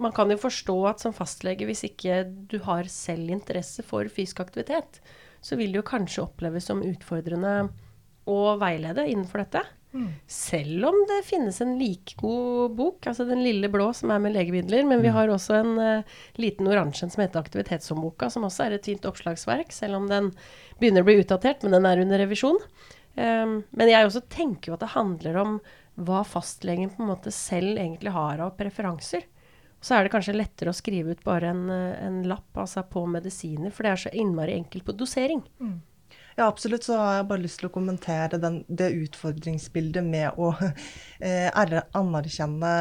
man 0.00 0.12
kan 0.16 0.28
jo 0.32 0.36
forstå 0.40 0.76
at 0.90 1.00
som 1.00 1.14
fastlege, 1.16 1.64
hvis 1.68 1.86
ikke 1.88 2.22
du 2.50 2.58
har 2.66 2.88
selv 2.92 3.32
interesse 3.32 3.84
for 3.86 4.08
fysisk 4.12 4.42
aktivitet, 4.44 5.00
så 5.40 5.56
vil 5.56 5.72
det 5.72 5.80
jo 5.80 5.88
kanskje 5.88 6.26
oppleves 6.26 6.68
som 6.68 6.84
utfordrende 6.84 7.70
å 8.28 8.40
veilede 8.60 9.06
innenfor 9.08 9.44
dette. 9.44 9.64
Mm. 9.92 10.06
Selv 10.26 10.86
om 10.86 10.98
det 11.08 11.24
finnes 11.26 11.60
en 11.60 11.74
like 11.78 12.14
god 12.20 12.76
bok, 12.78 13.06
altså 13.10 13.26
den 13.26 13.42
lille 13.42 13.68
blå 13.72 13.88
som 13.96 14.12
er 14.14 14.22
med 14.22 14.36
legemidler. 14.36 14.86
Men 14.86 15.02
vi 15.02 15.10
mm. 15.10 15.16
har 15.16 15.32
også 15.34 15.56
en 15.58 15.72
uh, 15.80 16.20
liten 16.38 16.70
oransje 16.70 17.10
som 17.10 17.24
heter 17.24 17.42
Aktivitetshåndboka, 17.42 18.30
som 18.30 18.46
også 18.46 18.68
er 18.68 18.78
et 18.78 18.86
fint 18.86 19.08
oppslagsverk, 19.08 19.74
selv 19.74 19.98
om 19.98 20.08
den 20.10 20.30
begynner 20.80 21.04
å 21.04 21.10
bli 21.10 21.18
utdatert, 21.24 21.66
men 21.66 21.76
den 21.76 21.90
er 21.90 22.04
under 22.04 22.22
revisjon. 22.22 22.60
Um, 23.16 23.60
men 23.74 23.90
jeg 23.90 24.06
også 24.06 24.22
tenker 24.30 24.70
jo 24.70 24.78
at 24.78 24.84
det 24.84 24.94
handler 24.94 25.42
om 25.42 25.58
hva 26.00 26.22
fastlegen 26.24 26.92
på 26.94 27.02
en 27.02 27.10
måte 27.10 27.34
selv 27.34 27.74
egentlig 27.74 28.14
har 28.14 28.40
av 28.40 28.54
preferanser. 28.56 29.26
Så 29.80 29.96
er 29.96 30.04
det 30.04 30.12
kanskje 30.12 30.36
lettere 30.36 30.72
å 30.72 30.76
skrive 30.76 31.16
ut 31.16 31.22
bare 31.24 31.50
en, 31.50 31.66
en 31.72 32.18
lapp 32.28 32.58
altså 32.60 32.84
på 32.88 33.02
medisiner, 33.08 33.72
for 33.72 33.84
det 33.84 33.92
er 33.92 34.02
så 34.04 34.12
innmari 34.12 34.54
enkelt 34.60 34.84
på 34.86 34.94
dosering. 34.96 35.40
Mm. 35.60 35.78
Ja, 36.36 36.46
absolutt. 36.46 36.86
Så 36.86 36.96
har 36.98 37.18
jeg 37.18 37.28
bare 37.30 37.44
lyst 37.44 37.60
til 37.60 37.70
å 37.70 37.74
kommentere 37.74 38.40
den, 38.42 38.62
det 38.68 38.92
utfordringsbildet 39.06 40.06
med 40.06 40.38
å 40.40 40.52
eh, 41.26 41.48
anerkjenne 41.98 42.72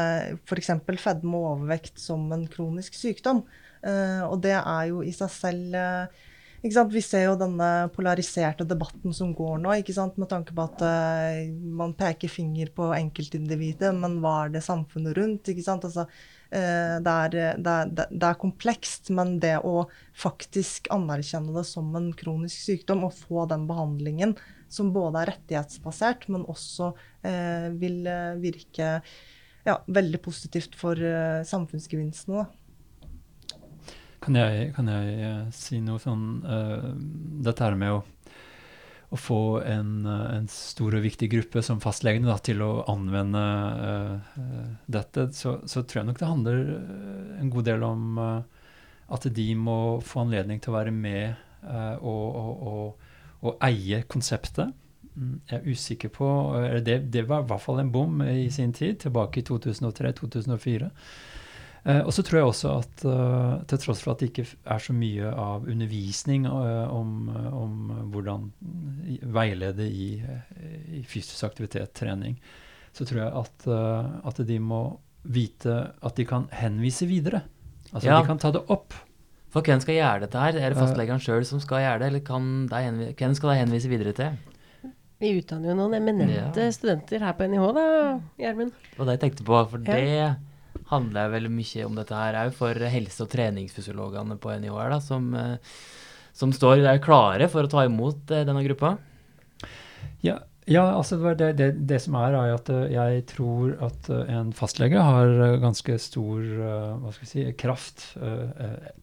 f.eks. 0.44 0.72
fedme 1.02 1.36
og 1.36 1.52
overvekt 1.56 2.00
som 2.00 2.30
en 2.34 2.46
kronisk 2.50 2.98
sykdom. 2.98 3.44
Eh, 3.82 4.22
og 4.26 4.40
det 4.44 4.56
er 4.58 4.90
jo 4.92 5.04
i 5.04 5.14
seg 5.16 5.32
selv 5.34 5.78
eh, 5.78 6.26
vi 6.60 7.00
ser 7.00 7.24
jo 7.24 7.38
denne 7.40 7.88
polariserte 7.94 8.66
debatten 8.68 9.14
som 9.16 9.32
går 9.32 9.62
nå, 9.62 9.72
med 9.72 10.28
tanke 10.28 10.52
på 10.52 10.66
at 10.66 10.82
uh, 10.84 11.48
man 11.48 11.94
peker 11.96 12.28
finger 12.28 12.68
på 12.76 12.90
enkeltindividet, 12.92 13.94
men 13.96 14.18
hva 14.20 14.44
er 14.44 14.52
det 14.52 14.62
samfunnet 14.66 15.16
rundt? 15.16 15.48
Altså, 15.48 16.04
det, 16.50 17.12
er, 17.12 17.34
det, 17.62 17.72
er, 17.72 17.90
det, 17.94 18.26
er, 18.26 18.38
komplekst, 18.40 19.12
men 19.14 19.36
det 19.42 19.56
å 19.62 19.84
faktisk 20.18 20.90
anerkjenne 20.90 21.54
det 21.54 21.62
som 21.68 21.92
en 21.94 22.08
kronisk 22.18 22.64
sykdom 22.66 23.04
og 23.06 23.14
få 23.14 23.44
den 23.50 23.68
behandlingen 23.70 24.34
som 24.70 24.90
både 24.94 25.22
er 25.22 25.32
rettighetsbasert, 25.32 26.26
men 26.30 26.46
også 26.50 26.92
eh, 27.26 27.68
vil 27.78 28.02
virke 28.42 28.96
ja, 29.66 29.76
veldig 29.86 30.22
positivt 30.24 30.74
for 30.78 30.98
samfunnsgevinstene. 31.46 32.42
Da. 32.42 32.60
Kan 34.20 34.36
jeg, 34.36 34.72
kan 34.76 34.88
jeg 34.92 35.36
si 35.56 35.78
noe 35.80 36.00
sånn 36.00 36.24
uh, 36.44 36.90
Dette 37.40 37.64
her 37.64 37.76
med 37.80 37.94
å, 37.94 38.00
å 39.10 39.18
få 39.18 39.40
en, 39.66 39.92
uh, 40.06 40.36
en, 40.36 40.48
stor 40.50 40.94
og 40.96 41.04
viktig 41.04 41.30
gruppe 41.32 41.62
som 41.66 41.82
fastlegene 41.82 42.30
da, 42.30 42.38
til 42.38 42.62
å 42.62 42.70
anvende 42.90 43.42
dette, 44.86 45.28
så, 45.36 45.58
så, 45.66 45.82
tror 45.82 46.02
jeg 46.02 46.10
nok 46.10 46.20
det 46.20 46.30
handler 46.30 46.60
en 47.40 47.52
god 47.52 47.70
del 47.70 47.86
om 47.86 48.20
at 48.20 49.26
de 49.34 49.46
må 49.58 49.78
få 50.06 50.24
anledning 50.24 50.60
til 50.62 50.70
å 50.70 50.76
være 50.76 50.92
med 50.94 51.34
og, 52.00 52.36
og, 52.38 52.52
og, 52.70 53.08
og, 53.42 53.56
eie 53.66 54.04
konseptet. 54.08 54.70
Mm, 55.16 55.40
jeg 55.50 55.58
er 55.58 55.66
usikker 55.66 56.12
på 56.14 56.28
det, 56.86 57.00
det 57.10 57.26
var 57.28 57.42
i 57.42 57.50
hvert 57.50 57.64
fall 57.64 57.82
en 57.82 57.90
bom 57.92 58.22
i 58.22 58.46
sin 58.54 58.72
tid, 58.76 59.00
tilbake 59.02 59.42
i 59.42 59.46
2003-2004. 59.50 60.90
Eh, 61.80 62.00
og 62.04 62.12
så 62.12 62.22
tror 62.24 62.40
jeg 62.40 62.48
også 62.50 62.72
at 62.82 63.04
uh, 63.08 63.60
til 63.68 63.80
tross 63.80 64.02
for 64.04 64.12
at 64.12 64.20
det 64.20 64.30
ikke 64.30 64.44
er 64.68 64.82
så 64.84 64.92
mye 64.92 65.30
av 65.32 65.64
undervisning 65.64 66.44
uh, 66.44 66.90
om, 66.92 67.30
uh, 67.32 67.46
om, 67.56 67.92
hvordan 68.12 68.50
veilede 69.32 69.86
i, 69.88 70.10
i, 70.98 71.00
fysisk 71.08 71.46
aktivitet, 71.48 71.94
trening, 71.96 72.36
så 72.92 73.06
tror 73.08 73.22
jeg 73.22 73.30
at, 73.38 73.68
at, 74.26 74.42
de 74.48 74.58
må 74.60 74.82
vite 75.22 75.76
at 76.02 76.16
de 76.18 76.26
kan 76.26 76.48
henvise 76.52 77.06
videre. 77.08 77.44
Altså 77.92 78.10
ja. 78.10 78.18
de 78.18 78.28
kan 78.28 78.40
ta 78.42 78.50
det 78.52 78.64
opp. 78.72 78.96
For 79.50 79.66
hvem 79.66 79.80
skal 79.82 79.96
gjøre 79.96 80.24
dette 80.24 80.42
her? 80.42 80.58
Er 80.58 80.72
det 80.74 80.78
fastlegeren 80.78 81.22
sjøl 81.22 81.46
som 81.46 81.62
skal 81.62 81.84
gjøre 81.84 82.02
det, 82.02 82.10
eller 82.10 82.24
kan 82.26 82.50
de 82.70 83.12
hvem 83.14 83.34
skal 83.38 83.52
de 83.52 83.60
henvise 83.62 83.90
videre 83.90 84.14
til? 84.16 84.36
Vi 85.20 85.32
utdanner 85.36 85.72
jo 85.72 85.78
noen 85.78 85.98
eminente 85.98 86.66
ja. 86.66 86.74
studenter 86.74 87.22
her 87.22 87.34
på 87.36 87.46
NIH, 87.50 87.64
da, 87.76 87.88
Gjermund. 88.40 88.76
Var 88.96 89.08
det 89.08 89.16
jeg 89.16 89.22
tenkte 89.24 89.46
på. 89.46 89.58
For 89.70 89.82
ja. 89.84 89.96
det 89.96 90.49
handler 90.90 91.32
veldig 91.34 91.52
mye 91.54 91.86
om 91.86 91.96
dette 91.98 92.18
her 92.18 92.38
òg 92.44 92.52
for 92.56 92.90
helse- 92.92 93.24
og 93.24 93.32
treningsfysiologene 93.32 94.38
på 94.42 94.54
NIHR, 94.62 94.94
da, 94.94 95.00
som, 95.04 95.32
eh, 95.34 95.56
som, 96.36 96.54
står 96.54 96.82
der 96.84 97.02
klare 97.02 97.48
for 97.50 97.66
å 97.66 97.70
ta 97.70 97.86
imot 97.86 98.30
eh, 98.30 98.46
denne 98.48 98.64
gruppa? 98.66 98.96
Ja, 100.24 100.40
ja 100.66 100.86
altså 100.96 101.20
det, 101.34 101.52
det, 101.60 101.70
det, 101.88 102.00
som 102.02 102.18
er, 102.20 102.34
er 102.38 102.56
at 102.56 102.72
eh, 102.72 102.88
jeg 102.96 103.22
tror 103.30 103.76
at 103.86 104.10
en 104.10 104.52
fastlege 104.56 104.98
har 104.98 105.60
ganske 105.62 105.98
stor 106.02 106.42
hva 107.04 107.14
skal 107.14 107.32
si, 107.32 107.46
kraft, 107.60 108.10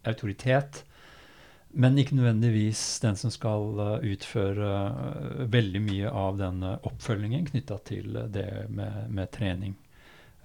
autoritet, 0.08 0.84
men 1.78 1.98
ikke 2.00 2.16
nødvendigvis 2.18 2.82
den 3.04 3.18
som 3.20 3.32
skal 3.32 4.00
utføre 4.08 5.48
veldig 5.52 5.82
mye 5.84 6.12
av 6.12 6.40
den 6.40 6.64
oppfølgingen 6.66 7.52
knytta 7.52 7.78
til 7.86 8.16
det 8.34 8.50
med, 8.72 9.12
med 9.14 9.30
trening. 9.36 9.76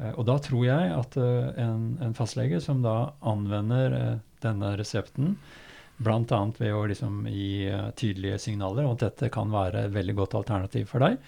Eh, 0.02 0.14
og 0.18 0.26
da 0.28 0.38
tror 0.42 0.66
jeg 0.66 0.92
at 0.97 1.18
eh, 1.21 1.52
en, 1.62 1.94
en 2.02 2.16
fastlege 2.16 2.61
som 2.64 2.82
da 2.85 3.12
anvender 3.28 3.97
eh, 3.99 4.18
denne 4.42 4.75
resepten, 4.78 5.37
bl.a. 6.02 6.40
ved 6.59 6.75
å 6.75 6.85
liksom 6.90 7.26
gi 7.30 7.71
tydelige 7.99 8.40
signaler 8.42 8.88
om 8.88 8.97
at 8.97 9.04
dette 9.04 9.28
kan 9.30 9.52
være 9.52 9.85
et 9.87 9.94
veldig 9.94 10.16
godt 10.18 10.35
alternativ 10.40 10.88
for 10.90 11.04
deg, 11.04 11.18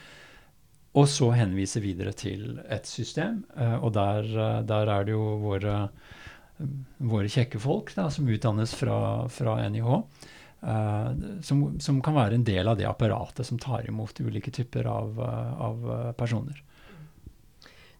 og 0.99 1.07
så 1.11 1.29
henvise 1.35 1.83
videre 1.83 2.15
til 2.17 2.57
et 2.71 2.87
system. 2.87 3.45
og 3.55 3.93
der, 3.95 4.27
der 4.67 4.91
er 4.91 5.07
det 5.07 5.15
jo 5.15 5.25
våre, 5.43 5.77
våre 6.99 7.31
kjekke 7.31 7.61
folk 7.63 7.93
da, 7.95 8.09
som 8.15 8.31
utdannes 8.31 8.75
fra, 8.79 8.99
fra 9.31 9.57
NIH. 9.69 9.91
Uh, 10.65 11.11
som, 11.45 11.65
som, 11.83 11.99
kan 12.03 12.15
være 12.17 12.39
en 12.39 12.47
del 12.47 12.71
av 12.71 12.79
det 12.79 12.87
apparatet 12.89 13.47
som 13.47 13.59
tar 13.61 13.87
imot 13.91 14.23
ulike 14.25 14.55
typer 14.55 14.87
av, 14.91 15.19
av 15.21 15.91
personer. 16.19 16.63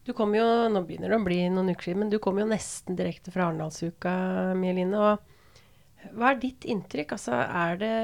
Du 0.05 0.13
kom 0.13 0.35
jo, 0.37 0.45
Nå 0.69 0.83
begynner 0.85 1.09
det 1.09 1.17
å 1.17 1.25
bli 1.25 1.39
noen 1.49 1.71
uker 1.73 1.89
siden, 1.89 2.03
men 2.03 2.11
du 2.13 2.19
kom 2.21 2.37
jo 2.37 2.45
nesten 2.49 2.97
direkte 2.97 3.33
fra 3.33 3.47
Arendalsuka, 3.47 4.13
Mieline. 4.59 4.99
og 5.01 6.11
Hva 6.13 6.31
er 6.31 6.41
ditt 6.43 6.67
inntrykk? 6.69 7.15
Altså, 7.17 7.39
er 7.41 7.79
det 7.81 7.95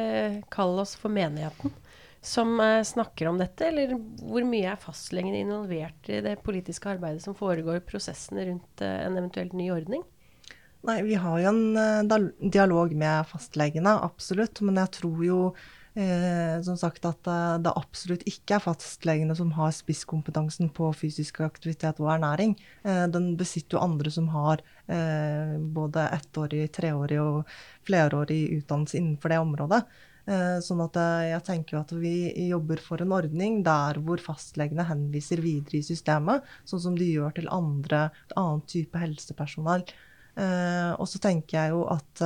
Kall 0.54 0.82
oss 0.82 0.96
for 0.98 1.14
menigheten 1.14 1.76
som 2.22 2.60
uh, 2.62 2.84
snakker 2.86 3.32
om 3.32 3.40
dette, 3.42 3.66
eller 3.66 3.96
hvor 3.98 4.46
mye 4.46 4.74
er 4.74 4.82
fastlegene 4.82 5.42
involvert 5.42 6.10
i 6.14 6.20
det 6.22 6.36
politiske 6.46 6.90
arbeidet 6.92 7.24
som 7.24 7.34
foregår, 7.38 7.82
prosessene 7.86 8.46
rundt 8.50 8.84
uh, 8.86 8.98
en 9.08 9.18
eventuelt 9.18 9.56
ny 9.58 9.72
ordning? 9.74 10.04
Nei, 10.86 11.00
Vi 11.06 11.18
har 11.22 11.42
jo 11.42 11.50
en 11.50 11.78
uh, 11.78 12.30
dialog 12.42 12.94
med 12.98 13.30
fastlegene, 13.30 13.94
absolutt. 14.06 14.62
Men 14.66 14.82
jeg 14.82 14.94
tror 15.02 15.26
jo 15.26 15.40
Eh, 15.94 16.62
som 16.64 16.78
sagt 16.80 17.04
at 17.04 17.28
eh, 17.28 17.58
det 17.60 17.72
absolutt 17.76 18.22
ikke 18.30 18.56
er 18.56 18.64
fastlegene 18.64 19.36
som 19.36 19.50
har 19.58 19.74
spisskompetansen 19.76 20.70
på 20.72 20.88
fysisk 20.96 21.42
aktivitet 21.44 22.00
og 22.00 22.14
ernæring. 22.14 22.54
Eh, 22.88 23.08
den 23.12 23.34
besitter 23.40 23.76
jo 23.76 23.82
andre 23.84 24.14
som 24.14 24.30
har 24.32 24.64
eh, 24.88 25.58
både 25.60 26.06
ettårig, 26.16 26.70
treårig 26.78 27.18
og 27.20 27.52
flerårig 27.88 28.40
utdannelse 28.62 29.02
innenfor 29.02 29.34
det 29.34 29.42
området. 29.44 29.82
Eh, 30.32 30.62
sånn 30.64 30.86
at 30.86 30.96
eh, 31.02 31.26
jeg 31.34 31.46
tenker 31.50 31.82
at 31.82 31.92
vi 32.00 32.14
jobber 32.48 32.80
for 32.80 33.04
en 33.04 33.12
ordning 33.18 33.60
der 33.68 34.00
hvor 34.00 34.24
fastlegene 34.24 34.88
henviser 34.88 35.44
videre 35.44 35.82
i 35.82 35.84
systemet, 35.84 36.48
sånn 36.64 36.86
som 36.88 36.96
de 36.96 37.10
gjør 37.10 37.36
til 37.36 37.52
andre, 37.52 38.08
annen 38.38 38.64
type 38.64 38.96
helsepersonell. 39.02 39.84
og 40.40 41.08
så 41.12 41.20
tenker 41.20 41.58
jeg 41.58 41.74
jo 41.74 41.82
at 41.92 42.22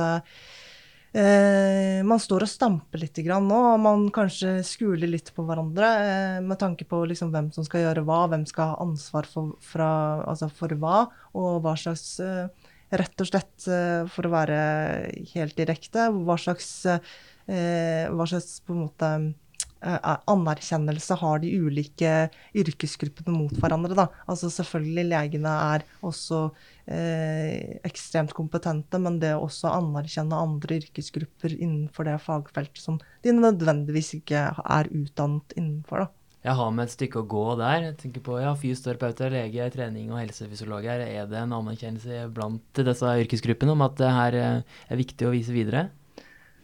Eh, 1.16 2.02
man 2.04 2.20
står 2.20 2.44
og 2.44 2.50
stamper 2.50 3.00
litt 3.00 3.22
nå, 3.24 3.40
og 3.56 3.78
man 3.80 4.02
kanskje 4.12 4.58
skuler 4.66 5.08
litt 5.08 5.30
på 5.32 5.46
hverandre 5.48 5.88
eh, 6.02 6.40
med 6.44 6.58
tanke 6.60 6.84
på 6.84 6.98
liksom 7.08 7.30
hvem 7.32 7.48
som 7.54 7.64
skal 7.64 7.86
gjøre 7.86 8.02
hva, 8.04 8.26
hvem 8.28 8.44
skal 8.44 8.74
ha 8.74 8.82
ansvar 8.84 9.28
for, 9.30 9.54
fra, 9.64 9.88
altså 10.28 10.50
for 10.52 10.76
hva, 10.76 11.06
og 11.32 11.62
hva 11.64 11.76
slags 11.80 12.18
eh, 12.20 12.72
Rett 12.86 13.18
og 13.18 13.26
slett, 13.26 13.64
eh, 13.66 14.04
for 14.14 14.28
å 14.28 14.30
være 14.30 14.56
helt 15.32 15.56
direkte, 15.58 16.04
hva 16.22 16.36
slags, 16.38 16.68
eh, 16.86 18.04
hva 18.06 18.26
slags 18.30 18.60
på 18.62 18.76
en 18.76 18.84
måte 18.84 19.08
anerkjennelse 19.80 21.18
har 21.20 21.40
de 21.42 21.50
ulike 21.60 22.12
yrkesgruppene 22.56 23.34
mot 23.34 23.54
hverandre. 23.60 23.96
Da. 23.98 24.06
Altså 24.26 24.50
selvfølgelig 24.52 25.06
legene 25.10 25.52
er 25.76 25.86
også 26.06 26.42
eh, 26.88 27.78
ekstremt 27.86 28.34
kompetente, 28.36 29.00
men 29.02 29.20
det 29.22 29.34
å 29.36 29.44
også 29.46 29.72
anerkjenne 29.74 30.36
andre 30.36 30.80
yrkesgrupper 30.82 31.56
innenfor 31.56 32.08
det 32.08 32.18
fagfeltet 32.24 32.82
som 32.82 33.00
de 33.24 33.34
nødvendigvis 33.36 34.14
ikke 34.20 34.48
er 34.62 34.90
utdannet 34.92 35.56
innenfor. 35.56 36.06
da. 36.06 36.12
Jeg 36.46 36.54
har 36.54 36.70
med 36.70 36.86
et 36.86 36.94
stykke 36.94 37.24
å 37.24 37.26
gå 37.26 37.44
der. 37.58 37.88
Jeg 37.88 37.94
tenker 37.98 38.22
på 38.22 38.36
ja, 38.38 38.52
Fysioterapeuter, 38.54 39.32
lege, 39.34 39.66
trening 39.74 40.12
og 40.12 40.20
helsefysiologer. 40.20 41.02
Er 41.02 41.26
det 41.26 41.40
en 41.40 41.54
anerkjennelse 41.56 42.28
blant 42.34 42.82
disse 42.86 43.14
yrkesgruppene 43.24 43.74
om 43.74 43.82
at 43.86 43.96
det 43.98 44.10
her 44.14 44.36
eh, 44.38 44.76
er 44.86 45.00
viktig 45.00 45.26
å 45.26 45.32
vise 45.34 45.54
videre? 45.54 45.88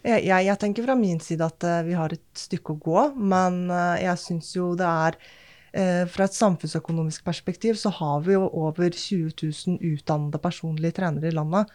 Jeg, 0.02 0.25
jeg, 0.26 0.59
tenker 0.59 0.82
fra 0.82 0.97
min 0.99 1.21
side 1.23 1.47
at 1.47 1.62
uh, 1.62 1.78
vi 1.87 1.94
har 1.94 2.11
et 2.14 2.26
stykke 2.38 2.75
å 2.75 2.82
gå, 2.82 3.02
men 3.23 3.64
uh, 3.71 3.94
jeg 4.00 4.18
syns 4.18 4.50
jo 4.56 4.73
det 4.78 4.88
er 4.88 5.18
uh, 5.18 6.02
Fra 6.11 6.26
et 6.26 6.35
samfunnsøkonomisk 6.35 7.23
perspektiv 7.25 7.78
så 7.78 7.92
har 8.00 8.25
vi 8.26 8.35
jo 8.35 8.49
over 8.50 8.90
20 8.90 9.30
000 9.38 9.78
utdannede 9.92 10.40
personlige 10.42 10.99
trenere 10.99 11.30
i 11.30 11.37
landet. 11.37 11.71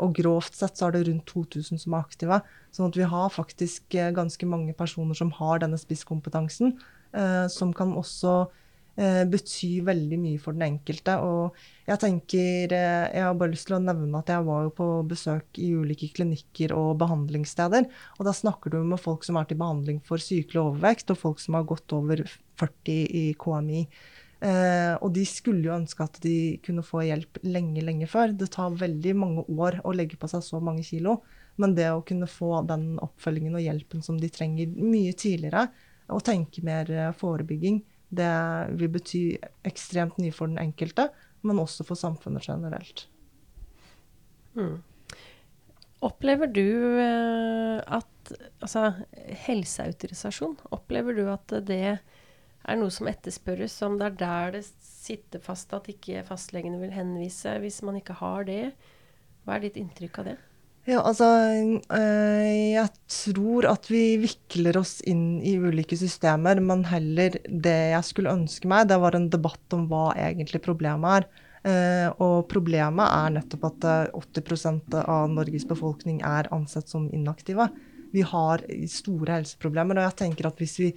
og 0.00 0.14
grovt 0.16 0.56
sett 0.56 0.80
så 0.80 0.88
er 0.88 0.96
det 0.96 1.04
rundt 1.06 1.28
2000 1.28 1.78
som 1.78 1.94
er 1.94 2.06
aktive. 2.06 2.40
Sånn 2.72 2.88
at 2.88 2.96
vi 2.96 3.06
har 3.06 3.28
faktisk 3.30 3.94
ganske 4.16 4.48
mange 4.48 4.72
personer 4.72 5.14
som 5.14 5.30
har 5.36 5.60
denne 5.60 5.78
spisskompetansen, 5.78 6.72
som 7.52 7.74
kan 7.76 7.92
også 8.00 8.32
eh, 8.46 8.67
betyr 9.30 9.84
veldig 9.86 10.18
mye 10.18 10.40
for 10.42 10.56
den 10.56 10.66
enkelte. 10.72 11.14
Og 11.22 11.58
jeg 11.88 12.00
tenker 12.02 12.74
eh, 12.74 13.06
Jeg 13.14 13.24
har 13.24 13.36
bare 13.38 13.52
lyst 13.54 13.68
til 13.70 13.78
å 13.78 13.82
nevne 13.82 14.20
at 14.20 14.32
jeg 14.32 14.46
var 14.48 14.66
jo 14.66 14.74
på 14.74 14.88
besøk 15.08 15.60
i 15.62 15.70
ulike 15.72 16.10
klinikker 16.16 16.74
og 16.76 16.98
behandlingssteder. 17.00 17.88
Og 18.18 18.28
da 18.28 18.34
snakker 18.34 18.74
du 18.74 18.80
med 18.82 19.00
folk 19.02 19.26
som 19.26 19.38
er 19.38 19.48
til 19.48 19.60
behandling 19.60 20.02
for 20.06 20.22
sykelig 20.22 20.64
overvekt, 20.64 21.12
og 21.14 21.20
folk 21.22 21.42
som 21.42 21.58
har 21.58 21.68
gått 21.68 21.94
over 21.96 22.24
40 22.60 22.96
i 23.22 23.26
KMI. 23.38 23.84
Eh, 24.38 24.94
og 25.02 25.10
de 25.16 25.24
skulle 25.26 25.66
jo 25.66 25.74
ønske 25.74 26.04
at 26.04 26.20
de 26.22 26.36
kunne 26.62 26.84
få 26.86 27.02
hjelp 27.08 27.40
lenge, 27.46 27.82
lenge 27.82 28.06
før. 28.10 28.34
Det 28.34 28.50
tar 28.54 28.76
veldig 28.78 29.14
mange 29.18 29.46
år 29.50 29.80
å 29.82 29.94
legge 29.96 30.18
på 30.20 30.30
seg 30.30 30.44
så 30.46 30.60
mange 30.62 30.84
kilo. 30.86 31.20
Men 31.58 31.74
det 31.74 31.88
å 31.90 32.04
kunne 32.06 32.28
få 32.30 32.60
den 32.68 32.92
oppfølgingen 33.02 33.56
og 33.58 33.64
hjelpen 33.64 34.04
som 34.04 34.18
de 34.20 34.30
trenger 34.30 34.70
mye 34.78 35.14
tidligere, 35.18 35.66
og 36.08 36.22
tenke 36.24 36.62
mer 36.64 36.90
eh, 36.92 37.14
forebygging, 37.18 37.82
det 38.08 38.32
vil 38.80 38.92
bety 38.92 39.22
ekstremt 39.68 40.18
mye 40.20 40.34
for 40.34 40.50
den 40.50 40.60
enkelte, 40.60 41.08
men 41.46 41.60
også 41.60 41.84
for 41.86 41.98
samfunnet 41.98 42.46
generelt. 42.48 43.06
Mm. 44.56 44.80
Opplever 46.04 46.50
du 46.50 46.68
eh, 47.02 47.80
at 47.84 48.14
Altså, 48.60 48.90
helseautorisasjon, 49.46 50.58
opplever 50.76 51.16
du 51.16 51.22
at 51.32 51.52
det 51.64 51.78
er 51.96 52.76
noe 52.76 52.92
som 52.92 53.08
etterspørres, 53.08 53.78
om 53.86 53.96
det 53.96 54.04
er 54.04 54.18
der 54.20 54.52
det 54.58 54.62
sitter 54.84 55.40
fast 55.40 55.72
at 55.72 55.88
ikke 55.88 56.26
fastlegene 56.28 56.76
vil 56.82 56.92
henvise 56.92 57.54
hvis 57.62 57.80
man 57.86 57.96
ikke 58.02 58.18
har 58.18 58.44
det? 58.44 58.74
Hva 59.46 59.56
er 59.56 59.64
ditt 59.64 59.78
inntrykk 59.80 60.20
av 60.20 60.28
det? 60.28 60.36
Ja, 60.88 61.02
altså 61.04 61.26
øh, 61.92 62.72
Jeg 62.72 62.88
tror 63.12 63.66
at 63.68 63.90
vi 63.92 64.16
vikler 64.22 64.78
oss 64.80 65.02
inn 65.04 65.42
i 65.44 65.58
ulike 65.60 65.98
systemer, 66.00 66.62
men 66.64 66.86
heller 66.88 67.36
det 67.44 67.76
jeg 67.92 68.06
skulle 68.08 68.32
ønske 68.32 68.70
meg, 68.70 68.88
det 68.88 68.96
var 69.02 69.18
en 69.18 69.28
debatt 69.28 69.76
om 69.76 69.84
hva 69.90 70.14
egentlig 70.16 70.62
problemet 70.64 71.18
er. 71.18 71.28
Uh, 71.68 72.08
og 72.22 72.36
problemet 72.48 73.04
er 73.04 73.32
nettopp 73.34 73.64
at 73.66 73.86
80% 74.14 74.94
av 75.02 75.26
Norges 75.28 75.66
befolkning 75.68 76.22
er 76.24 76.48
ansett 76.54 76.88
som 76.88 77.08
inaktive. 77.12 77.66
Vi 78.14 78.22
har 78.24 78.62
store 78.88 79.40
helseproblemer, 79.40 79.98
og 79.98 80.06
jeg 80.06 80.18
tenker 80.22 80.48
at 80.48 80.62
hvis 80.62 80.76
vi 80.80 80.92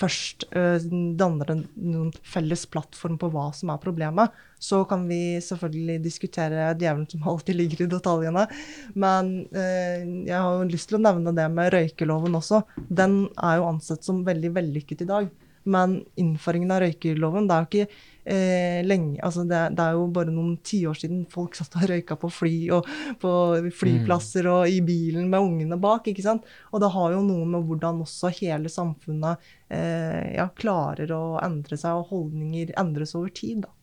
først 0.00 0.46
uh, 0.56 0.76
danner 1.18 1.52
en 1.52 2.10
felles 2.26 2.66
plattform 2.70 3.16
på 3.20 3.30
hva 3.32 3.48
som 3.56 3.72
er 3.72 3.82
problemet, 3.82 4.34
så 4.58 4.82
kan 4.88 5.04
vi 5.08 5.38
selvfølgelig 5.44 5.98
diskutere 6.04 6.68
djevelen 6.78 7.08
som 7.10 7.24
alltid 7.28 7.58
ligger 7.60 7.84
i 7.84 7.90
detaljene. 7.96 8.46
Men 8.94 9.32
uh, 9.56 10.04
jeg 10.26 10.36
har 10.36 10.52
jo 10.52 10.68
lyst 10.70 10.90
til 10.90 11.00
å 11.00 11.04
nevne 11.06 11.34
det 11.36 11.48
med 11.52 11.72
røykeloven 11.74 12.38
også. 12.38 12.62
Den 12.88 13.26
er 13.36 13.60
jo 13.60 13.68
ansett 13.72 14.06
som 14.06 14.24
veldig 14.26 14.54
vellykket 14.56 15.04
i 15.06 15.10
dag. 15.10 15.34
Men 15.66 15.98
innføringen 16.20 16.70
av 16.74 16.84
røykeloven, 16.84 17.48
det 17.48 17.56
er 17.56 17.64
jo 17.64 17.68
ikke 17.70 18.00
eh, 18.26 18.80
lenge 18.86 19.20
altså 19.24 19.44
det, 19.48 19.62
det, 19.76 19.84
er 19.84 19.98
jo 19.98 20.06
bare 20.14 20.34
noen 20.34 20.56
tiår 20.66 20.98
siden 21.00 21.24
folk 21.30 21.56
satt 21.58 21.74
og 21.78 21.86
røyka 21.90 22.18
på 22.20 22.30
fly 22.32 22.54
og 22.76 22.90
på 23.22 23.32
flyplasser 23.74 24.48
og 24.50 24.70
i 24.70 24.80
bilen 24.86 25.30
med 25.32 25.42
ungene 25.42 25.78
bak. 25.80 26.06
ikke 26.10 26.24
sant? 26.26 26.46
Og 26.72 26.82
det 26.82 26.92
har 26.94 27.16
jo 27.16 27.22
noe 27.26 27.46
med 27.56 27.66
hvordan 27.66 28.02
også 28.06 28.32
hele 28.40 28.72
samfunnet 28.72 29.42
eh, 29.68 30.36
ja, 30.38 30.48
klarer 30.54 31.14
å 31.16 31.24
endre 31.42 31.78
seg, 31.80 31.98
og 31.98 32.14
holdninger 32.14 32.74
endres 32.78 33.16
over 33.18 33.34
tid. 33.34 33.66
da. 33.66 33.75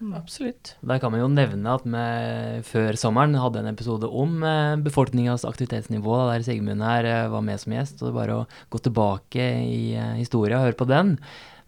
Absolutt. 0.00 0.74
Der 0.80 1.00
kan 1.00 1.12
man 1.12 1.20
jo 1.20 1.28
nevne 1.28 1.74
at 1.76 1.84
vi 1.84 2.62
før 2.64 2.96
sommeren 2.96 3.36
hadde 3.36 3.60
en 3.60 3.68
episode 3.68 4.08
om 4.08 4.40
eh, 4.46 4.80
befolkningas 4.80 5.44
aktivitetsnivå, 5.44 6.14
der 6.30 6.44
Sigmund 6.46 6.84
her 6.84 7.04
eh, 7.04 7.28
var 7.32 7.44
med 7.44 7.60
som 7.60 7.74
gjest. 7.76 8.00
og 8.00 8.08
Det 8.08 8.12
er 8.14 8.16
bare 8.16 8.38
å 8.38 8.46
gå 8.72 8.80
tilbake 8.86 9.48
i 9.60 9.82
eh, 10.00 10.16
historia 10.22 10.56
og 10.56 10.70
høre 10.70 10.80
på 10.80 10.88
den. 10.88 11.18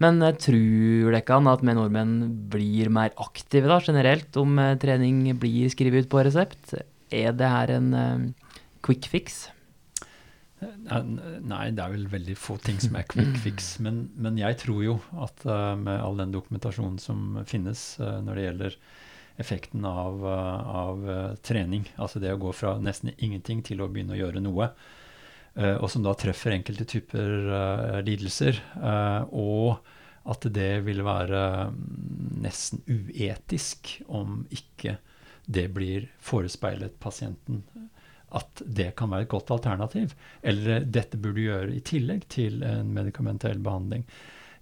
Men 0.03 0.25
tror 0.41 1.13
dere 1.13 1.41
at 1.53 1.63
vi 1.63 1.75
nordmenn 1.77 2.15
blir 2.51 2.89
mer 2.91 3.13
aktive 3.23 3.69
da, 3.71 3.79
generelt 3.85 4.41
om 4.41 4.57
trening 4.83 5.29
blir 5.39 5.71
skrevet 5.71 6.09
ut 6.09 6.11
på 6.11 6.25
resept? 6.27 6.75
Er 7.13 7.37
det 7.37 7.53
her 7.53 7.77
en 7.77 7.93
quick 8.83 9.07
fix? 9.13 9.45
Nei, 10.63 11.65
det 11.75 11.83
er 11.83 11.93
vel 11.95 12.09
veldig 12.11 12.35
få 12.39 12.57
ting 12.63 12.79
som 12.83 12.97
er 12.99 13.07
quick 13.11 13.39
fix. 13.43 13.75
Men, 13.85 14.05
men 14.15 14.39
jeg 14.39 14.59
tror 14.63 14.83
jo 14.85 14.97
at 15.25 15.45
uh, 15.49 15.75
med 15.79 15.99
all 15.99 16.19
den 16.21 16.35
dokumentasjonen 16.35 16.99
som 17.03 17.41
finnes 17.49 17.97
uh, 18.01 18.21
når 18.23 18.39
det 18.39 18.45
gjelder 18.47 18.77
effekten 19.43 19.87
av, 19.89 20.23
uh, 20.23 20.75
av 20.83 21.07
trening, 21.43 21.87
altså 21.97 22.23
det 22.23 22.35
å 22.35 22.41
gå 22.41 22.53
fra 22.55 22.77
nesten 22.83 23.15
ingenting 23.17 23.65
til 23.67 23.83
å 23.83 23.89
begynne 23.91 24.15
å 24.15 24.21
gjøre 24.21 24.45
noe, 24.45 24.73
og 25.53 25.89
som 25.93 26.01
da 26.01 26.15
treffer 26.17 26.55
enkelte 26.55 26.87
typer 26.89 28.01
lidelser, 28.07 28.57
og 29.37 29.83
at 30.33 30.47
det 30.49 30.79
vil 30.87 31.03
være 31.05 31.43
mm, 31.75 32.39
nesten 32.41 32.81
uetisk 32.89 33.99
om 34.09 34.47
ikke 34.49 34.97
det 35.45 35.67
blir 35.77 36.07
forespeilet 36.25 36.97
pasienten 37.03 37.61
at 38.39 38.63
det 38.65 38.93
kan 38.99 39.13
være 39.13 39.27
et 39.27 39.33
godt 39.33 39.53
alternativ. 39.55 40.17
Eller 40.43 40.87
dette 40.89 41.21
burde 41.21 41.41
du 41.41 41.47
gjøre 41.47 41.71
i 41.77 41.83
tillegg 41.85 42.27
til 42.33 42.63
en 42.67 42.93
medikamentell 42.95 43.61
behandling. 43.63 44.07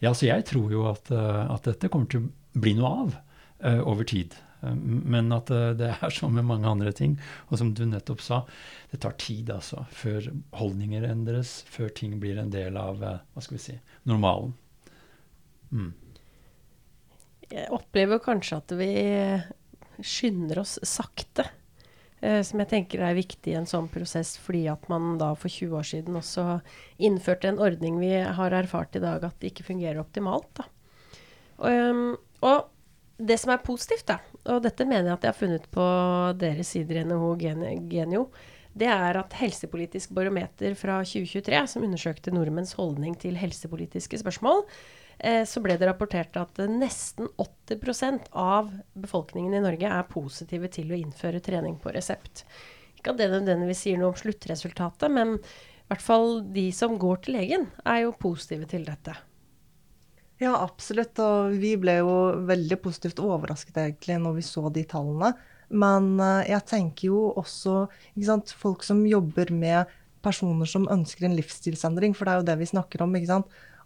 Ja, 0.01 0.15
så 0.17 0.31
jeg 0.31 0.47
tror 0.49 0.73
jo 0.73 0.87
at, 0.91 1.11
eh, 1.13 1.43
at 1.45 1.67
dette 1.69 1.91
kommer 1.93 2.11
til 2.11 2.25
å 2.25 2.61
bli 2.61 2.75
noe 2.79 2.93
av 3.05 3.19
uh, 3.63 3.83
over 3.87 4.07
tid. 4.09 4.35
Men 4.61 5.31
at 5.33 5.49
det 5.79 5.87
er 5.95 6.13
som 6.13 6.35
med 6.37 6.45
mange 6.45 6.69
andre 6.69 6.91
ting, 6.93 7.15
og 7.49 7.57
som 7.57 7.71
du 7.73 7.87
nettopp 7.89 8.21
sa, 8.21 8.43
det 8.91 8.99
tar 9.01 9.15
tid 9.21 9.49
altså, 9.55 9.87
før 9.89 10.27
holdninger 10.59 11.07
endres, 11.09 11.63
før 11.71 11.89
ting 11.97 12.19
blir 12.21 12.37
en 12.43 12.53
del 12.53 12.77
av 12.77 13.01
hva 13.01 13.41
skal 13.41 13.57
vi 13.57 13.63
si, 13.63 13.77
normalen. 14.11 14.53
Mm. 15.71 15.95
Jeg 17.51 17.73
opplever 17.73 18.21
kanskje 18.21 18.61
at 18.61 18.77
vi 18.77 18.91
skynder 20.05 20.61
oss 20.63 20.77
sakte 20.87 21.47
Eh, 22.21 22.43
som 22.45 22.61
jeg 22.61 22.69
tenker 22.69 23.01
er 23.01 23.17
viktig 23.17 23.55
i 23.55 23.57
en 23.57 23.69
sånn 23.69 23.89
prosess, 23.93 24.35
fordi 24.41 24.67
at 24.69 24.85
man 24.93 25.15
da 25.21 25.31
for 25.39 25.49
20 25.49 25.79
år 25.79 25.87
siden 25.89 26.19
også 26.21 26.45
innførte 27.01 27.49
en 27.49 27.63
ordning 27.63 27.97
vi 28.03 28.13
har 28.21 28.57
erfart 28.57 28.99
i 28.99 29.03
dag 29.05 29.25
at 29.25 29.49
ikke 29.49 29.65
fungerer 29.71 30.03
optimalt. 30.03 30.51
Da. 30.61 30.69
Um, 31.61 32.19
og 32.45 32.69
det 33.21 33.39
som 33.41 33.53
er 33.55 33.65
positivt, 33.65 34.07
da, 34.09 34.19
og 34.53 34.63
dette 34.65 34.85
mener 34.89 35.11
jeg 35.11 35.17
at 35.17 35.27
jeg 35.27 35.33
har 35.33 35.41
funnet 35.41 35.67
på 35.73 35.87
deres 36.41 36.73
sider 36.73 37.01
i 37.01 37.05
NHO 37.09 37.35
Genio, 37.41 38.29
det 38.77 38.89
er 38.93 39.19
at 39.19 39.35
Helsepolitisk 39.41 40.13
barometer 40.15 40.77
fra 40.79 41.01
2023, 41.03 41.61
som 41.73 41.85
undersøkte 41.85 42.33
nordmenns 42.33 42.77
holdning 42.79 43.17
til 43.19 43.37
helsepolitiske 43.41 44.21
spørsmål, 44.21 44.63
Eh, 45.21 45.45
så 45.45 45.61
ble 45.61 45.77
det 45.77 45.89
rapportert 45.89 46.37
at 46.41 46.61
nesten 46.73 47.29
80% 47.37 48.31
av 48.33 48.71
befolkningen 48.97 49.55
i 49.59 49.65
Norge 49.65 49.89
er 49.93 50.09
positive 50.09 50.71
til 50.73 50.93
å 50.93 50.97
innføre 50.99 51.43
trening 51.45 51.77
på 51.81 51.93
resept. 51.93 52.47
Ikke 52.97 53.13
at 53.13 53.21
det 53.21 53.29
nødvendigvis 53.33 53.85
sier 53.85 54.01
noe 54.01 54.15
om 54.15 54.19
sluttresultatet, 54.19 55.13
men 55.13 55.37
i 55.37 55.91
hvert 55.93 56.05
fall 56.05 56.41
de 56.55 56.71
som 56.73 56.97
går 57.01 57.25
til 57.25 57.37
legen, 57.37 57.69
er 57.85 58.07
jo 58.07 58.17
positive 58.17 58.69
til 58.71 58.87
dette. 58.89 59.17
Ja, 60.41 60.55
absolutt. 60.57 61.19
Og 61.21 61.57
vi 61.61 61.75
ble 61.77 61.99
jo 61.99 62.13
veldig 62.49 62.79
positivt 62.81 63.21
overrasket 63.21 63.77
egentlig 63.83 64.17
når 64.23 64.39
vi 64.39 64.45
så 64.47 64.69
de 64.73 64.87
tallene. 64.89 65.35
Men 65.71 66.15
uh, 66.17 66.41
jeg 66.49 66.65
tenker 66.67 67.11
jo 67.11 67.27
også 67.39 67.83
sant, 68.25 68.55
folk 68.57 68.87
som 68.87 69.03
jobber 69.07 69.53
med 69.53 69.91
personer 70.25 70.69
som 70.69 70.89
ønsker 70.93 71.29
en 71.29 71.37
livsstilsendring, 71.37 72.17
for 72.17 72.27
det 72.27 72.33
er 72.33 72.41
jo 72.41 72.49
det 72.49 72.57
vi 72.63 72.71
snakker 72.73 73.05
om. 73.05 73.13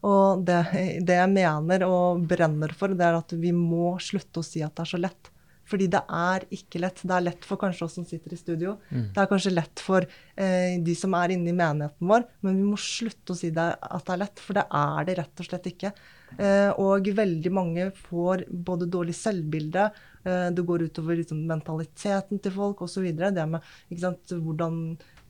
Og 0.04 0.42
det, 0.44 0.58
det, 1.06 1.16
jeg 1.16 1.30
mener 1.32 1.86
og 1.88 2.24
brenner 2.28 2.74
for, 2.76 2.92
det 2.92 3.06
er 3.06 3.16
at 3.20 3.32
vi 3.40 3.54
må 3.56 3.94
slutte 4.02 4.42
å 4.42 4.46
si 4.46 4.64
at 4.64 4.74
det 4.76 4.84
er 4.84 4.92
så 4.94 5.00
lett. 5.00 5.30
Fordi 5.64 5.86
det 5.88 6.00
er 6.12 6.44
ikke 6.52 6.80
lett. 6.82 7.00
Det 7.00 7.14
er 7.16 7.24
lett 7.24 7.46
for 7.48 7.60
kanskje 7.60 7.86
oss 7.86 7.94
som 7.96 8.04
sitter 8.04 8.34
i 8.36 8.38
studio. 8.38 8.74
Mm. 8.90 9.06
Det 9.14 9.22
er 9.22 9.30
kanskje 9.30 9.54
lett 9.54 9.80
for 9.80 10.04
eh, 10.04 10.74
de 10.84 10.96
som 10.98 11.16
er 11.16 11.32
inne 11.36 11.50
i 11.50 11.56
menigheten 11.56 12.10
vår, 12.10 12.26
men 12.44 12.58
vi 12.60 12.66
må 12.68 12.80
slutte 12.80 13.32
å 13.32 13.38
si 13.38 13.48
det, 13.54 13.64
at 13.80 14.04
det 14.04 14.12
er 14.12 14.20
lett, 14.26 14.42
for 14.44 14.58
det 14.58 14.66
er 14.68 15.08
det 15.08 15.16
rett 15.22 15.40
og 15.40 15.48
slett 15.48 15.70
ikke. 15.72 15.94
Eh, 16.34 16.68
og 16.82 17.08
veldig 17.16 17.54
mange 17.54 17.88
får 18.10 18.44
både 18.50 18.90
dårlig 18.92 19.16
selvbilde, 19.16 19.88
eh, 20.26 20.48
det 20.52 20.66
går 20.68 20.84
utover 20.90 21.20
liksom, 21.22 21.40
mentaliteten 21.48 22.44
til 22.44 22.54
folk 22.54 22.84
osv. 22.84 23.08
Det 23.16 23.48
med 23.48 23.64
sant, 24.02 24.36
hvordan 24.36 24.82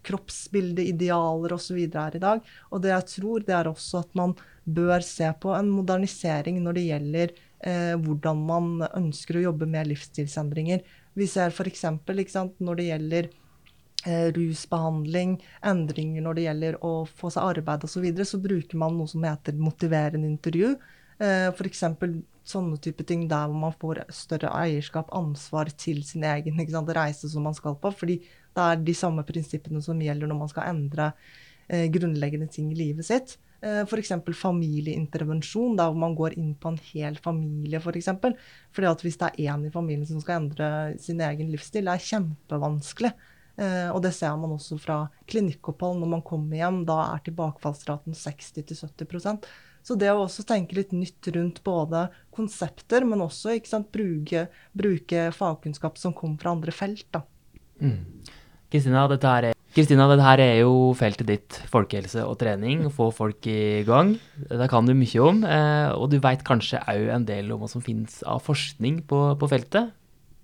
kroppsbilde, 0.04 0.84
idealer 0.90 1.54
osv. 1.56 1.78
er 1.78 2.18
i 2.18 2.22
dag. 2.26 2.42
Og 2.72 2.82
det 2.82 2.92
jeg 2.92 3.10
tror, 3.14 3.46
det 3.46 3.54
er 3.56 3.70
også 3.70 4.02
at 4.02 4.18
man 4.18 4.34
bør 4.64 5.05
se 5.05 5.29
på 5.40 5.53
en 5.57 5.70
modernisering 5.72 6.61
når 6.64 6.79
det 6.79 6.85
gjelder 6.88 7.33
eh, 7.64 7.94
hvordan 8.00 8.42
man 8.48 8.68
ønsker 8.90 9.38
å 9.38 9.46
jobbe 9.48 9.68
med 9.70 9.90
livsstilsendringer. 9.90 10.85
Vi 11.14 11.29
ser 11.31 11.53
f.eks. 11.53 11.85
når 12.59 12.81
det 12.81 12.88
gjelder 12.88 13.31
eh, 14.07 14.29
rusbehandling, 14.35 15.38
endringer 15.62 16.24
når 16.24 16.38
det 16.38 16.46
gjelder 16.48 16.79
å 16.85 16.94
få 17.07 17.33
seg 17.35 17.55
arbeid 17.55 17.87
osv., 17.87 17.98
så, 17.98 18.05
videre, 18.05 18.29
så 18.29 18.40
bruker 18.42 18.81
man 18.81 18.96
noe 18.98 19.11
som 19.11 19.24
heter 19.27 19.59
motiverende 19.59 20.31
intervju. 20.31 20.74
Eh, 21.22 21.50
F.eks. 21.53 21.85
sånne 22.44 22.81
type 22.83 23.07
ting 23.09 23.29
der 23.31 23.46
hvor 23.48 23.61
man 23.68 23.77
får 23.81 24.03
større 24.12 24.50
eierskap, 24.59 25.12
ansvar 25.14 25.70
til 25.79 26.03
sin 26.05 26.24
egen 26.29 26.59
reise 26.96 27.31
som 27.31 27.46
man 27.46 27.55
skal 27.55 27.77
på. 27.77 27.92
fordi 27.92 28.18
det 28.55 28.62
er 28.62 28.77
de 28.77 28.94
samme 28.94 29.24
prinsippene 29.27 29.83
som 29.83 30.00
gjelder 30.00 30.31
når 30.31 30.38
man 30.38 30.48
skal 30.48 30.68
endre 30.70 31.12
eh, 31.68 31.87
grunnleggende 31.90 32.48
ting 32.48 32.70
i 32.72 32.79
livet 32.79 33.07
sitt. 33.07 33.38
Eh, 33.64 33.83
F.eks. 33.87 34.12
familieintervensjon, 34.37 35.77
der 35.79 35.94
man 35.96 36.16
går 36.18 36.37
inn 36.37 36.53
på 36.61 36.74
en 36.74 36.81
hel 36.90 37.16
familie. 37.22 37.81
For 37.81 37.96
eksempel. 37.96 38.37
Fordi 38.74 38.90
at 38.90 39.05
hvis 39.05 39.16
det 39.20 39.31
er 39.31 39.55
én 39.55 39.64
i 39.64 39.72
familien 39.72 40.09
som 40.09 40.20
skal 40.20 40.42
endre 40.42 40.68
sin 41.00 41.22
egen 41.24 41.53
livsstil, 41.53 41.88
det 41.88 41.94
er 41.94 42.09
kjempevanskelig. 42.11 43.14
Eh, 43.57 43.88
og 43.88 44.03
det 44.05 44.11
ser 44.16 44.35
man 44.37 44.53
også 44.57 44.77
fra 44.83 44.98
klinikkopphold 45.31 46.03
når 46.03 46.12
man 46.18 46.27
kommer 46.27 46.61
hjem. 46.61 46.83
Da 46.88 46.98
er 47.07 47.24
tilbakefallsraten 47.24 48.16
60-70% 48.18 49.48
Så 49.85 49.96
det 50.00 50.11
å 50.12 50.24
også 50.27 50.44
tenke 50.48 50.77
litt 50.77 50.92
nytt 50.96 51.29
rundt 51.33 51.62
både 51.64 52.09
konsepter, 52.35 53.07
men 53.09 53.24
også 53.24 53.57
sant, 53.68 53.90
bruke, 53.94 54.48
bruke, 54.72 55.29
fagkunnskap 55.33 56.00
som 56.00 56.16
kommer 56.16 56.40
fra 56.40 56.53
andre 56.57 56.72
felt. 56.74 57.07
da. 57.14 57.24
Kristina, 58.72 59.07
dette 59.09 59.31
her 59.31 59.50
er 59.50 59.63
Kristina, 59.74 60.04
dette 60.06 60.22
her 60.22 60.38
er 60.38 60.52
jo 60.60 60.92
feltet 60.94 61.26
ditt, 61.26 61.56
folkehelse 61.66 62.22
og 62.22 62.37
trening, 62.38 62.84
få 62.94 63.08
folk 63.14 63.42
i 63.50 63.82
gang. 63.87 64.12
Det 64.46 64.68
kan 64.70 64.87
du 64.87 64.94
mye 64.94 65.24
om, 65.24 65.42
eh, 65.42 65.90
og 65.98 66.12
du 66.12 66.20
veit 66.22 66.44
kanskje 66.46 66.78
òg 66.92 67.08
en 67.16 67.26
del 67.26 67.50
om 67.50 67.64
hva 67.64 67.70
som 67.72 67.82
finnes 67.82 68.20
av 68.22 68.38
forskning 68.46 69.02
på, 69.10 69.24
på 69.40 69.48
feltet? 69.50 69.90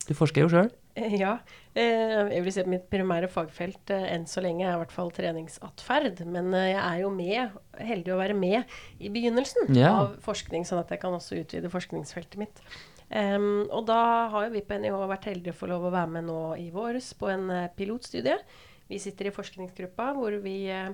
Du 0.09 0.17
forsker 0.19 0.43
jo 0.43 0.51
sjøl? 0.51 0.71
Eh, 0.99 1.15
ja. 1.21 1.37
Eh, 1.79 2.33
jeg 2.35 2.43
vil 2.43 2.55
si 2.57 2.63
at 2.65 2.71
mitt 2.73 2.89
primære 2.91 3.29
fagfelt 3.31 3.93
enn 3.95 4.27
så 4.27 4.43
lenge 4.43 4.65
er 4.67 4.75
i 4.75 4.81
hvert 4.81 4.95
fall 4.97 5.13
treningsatferd. 5.15 6.25
Men 6.27 6.51
jeg 6.59 6.81
er 6.81 6.97
jo 7.05 7.13
med, 7.15 7.55
heldig 7.79 8.17
å 8.17 8.19
være 8.19 8.35
med 8.35 8.75
i 8.99 9.13
begynnelsen 9.15 9.71
ja. 9.79 9.93
av 9.93 10.17
forskning, 10.25 10.67
sånn 10.67 10.83
at 10.83 10.91
jeg 10.91 11.05
kan 11.05 11.15
også 11.15 11.39
utvide 11.39 11.71
forskningsfeltet 11.71 12.41
mitt. 12.41 12.65
Um, 13.11 13.67
og 13.75 13.89
da 13.89 14.01
har 14.31 14.45
jo 14.47 14.53
vi 14.55 14.63
på 14.63 14.77
NIH 14.79 14.99
vært 15.11 15.31
heldige 15.31 15.55
å 15.55 15.61
få 15.63 15.71
lov 15.71 15.87
å 15.87 15.95
være 15.95 16.13
med 16.19 16.29
nå 16.29 16.41
i 16.63 16.69
våres 16.75 17.09
på 17.19 17.31
en 17.31 17.49
pilotstudie 17.79 18.37
vi 18.91 18.99
sitter 18.99 19.31
i 19.31 19.35
forskningsgruppa 19.35 20.11
hvor 20.17 20.35
vi 20.43 20.57
eh, 20.75 20.91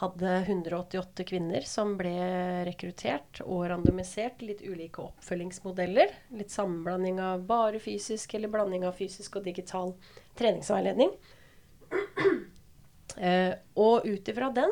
hadde 0.00 0.30
188 0.46 1.26
kvinner 1.28 1.66
som 1.68 1.92
ble 2.00 2.14
rekruttert 2.66 3.42
og 3.44 3.66
randomisert 3.70 4.40
litt 4.42 4.62
ulike 4.64 5.04
oppfølgingsmodeller. 5.04 6.14
Litt 6.34 6.54
sammenblanding 6.54 7.20
av 7.22 7.44
bare 7.46 7.82
fysisk 7.82 8.34
eller 8.34 8.52
blanding 8.52 8.86
av 8.88 8.96
fysisk 8.98 9.38
og 9.38 9.46
digital 9.50 9.94
treningsveiledning. 10.40 11.14
Eh, 13.18 13.50
og 13.74 14.04
ut 14.06 14.28
ifra 14.30 14.52
den 14.54 14.70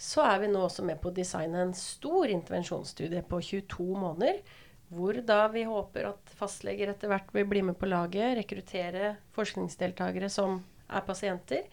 så 0.00 0.22
er 0.24 0.38
vi 0.40 0.46
nå 0.48 0.62
også 0.64 0.82
med 0.88 0.96
på 1.02 1.10
å 1.10 1.14
designe 1.14 1.60
en 1.60 1.74
stor 1.76 2.32
intervensjonsstudie 2.32 3.20
på 3.28 3.42
22 3.44 3.84
måneder. 3.92 4.40
Hvor 4.88 5.20
da 5.28 5.42
vi 5.52 5.66
håper 5.68 6.08
at 6.08 6.32
fastleger 6.38 6.90
etter 6.90 7.12
hvert 7.12 7.28
vil 7.36 7.46
bli 7.50 7.60
med 7.68 7.76
på 7.78 7.90
laget, 7.92 8.38
rekruttere 8.40 9.12
forskningsdeltakere 9.36 10.32
som 10.32 10.62
er 10.88 11.04
pasienter, 11.06 11.68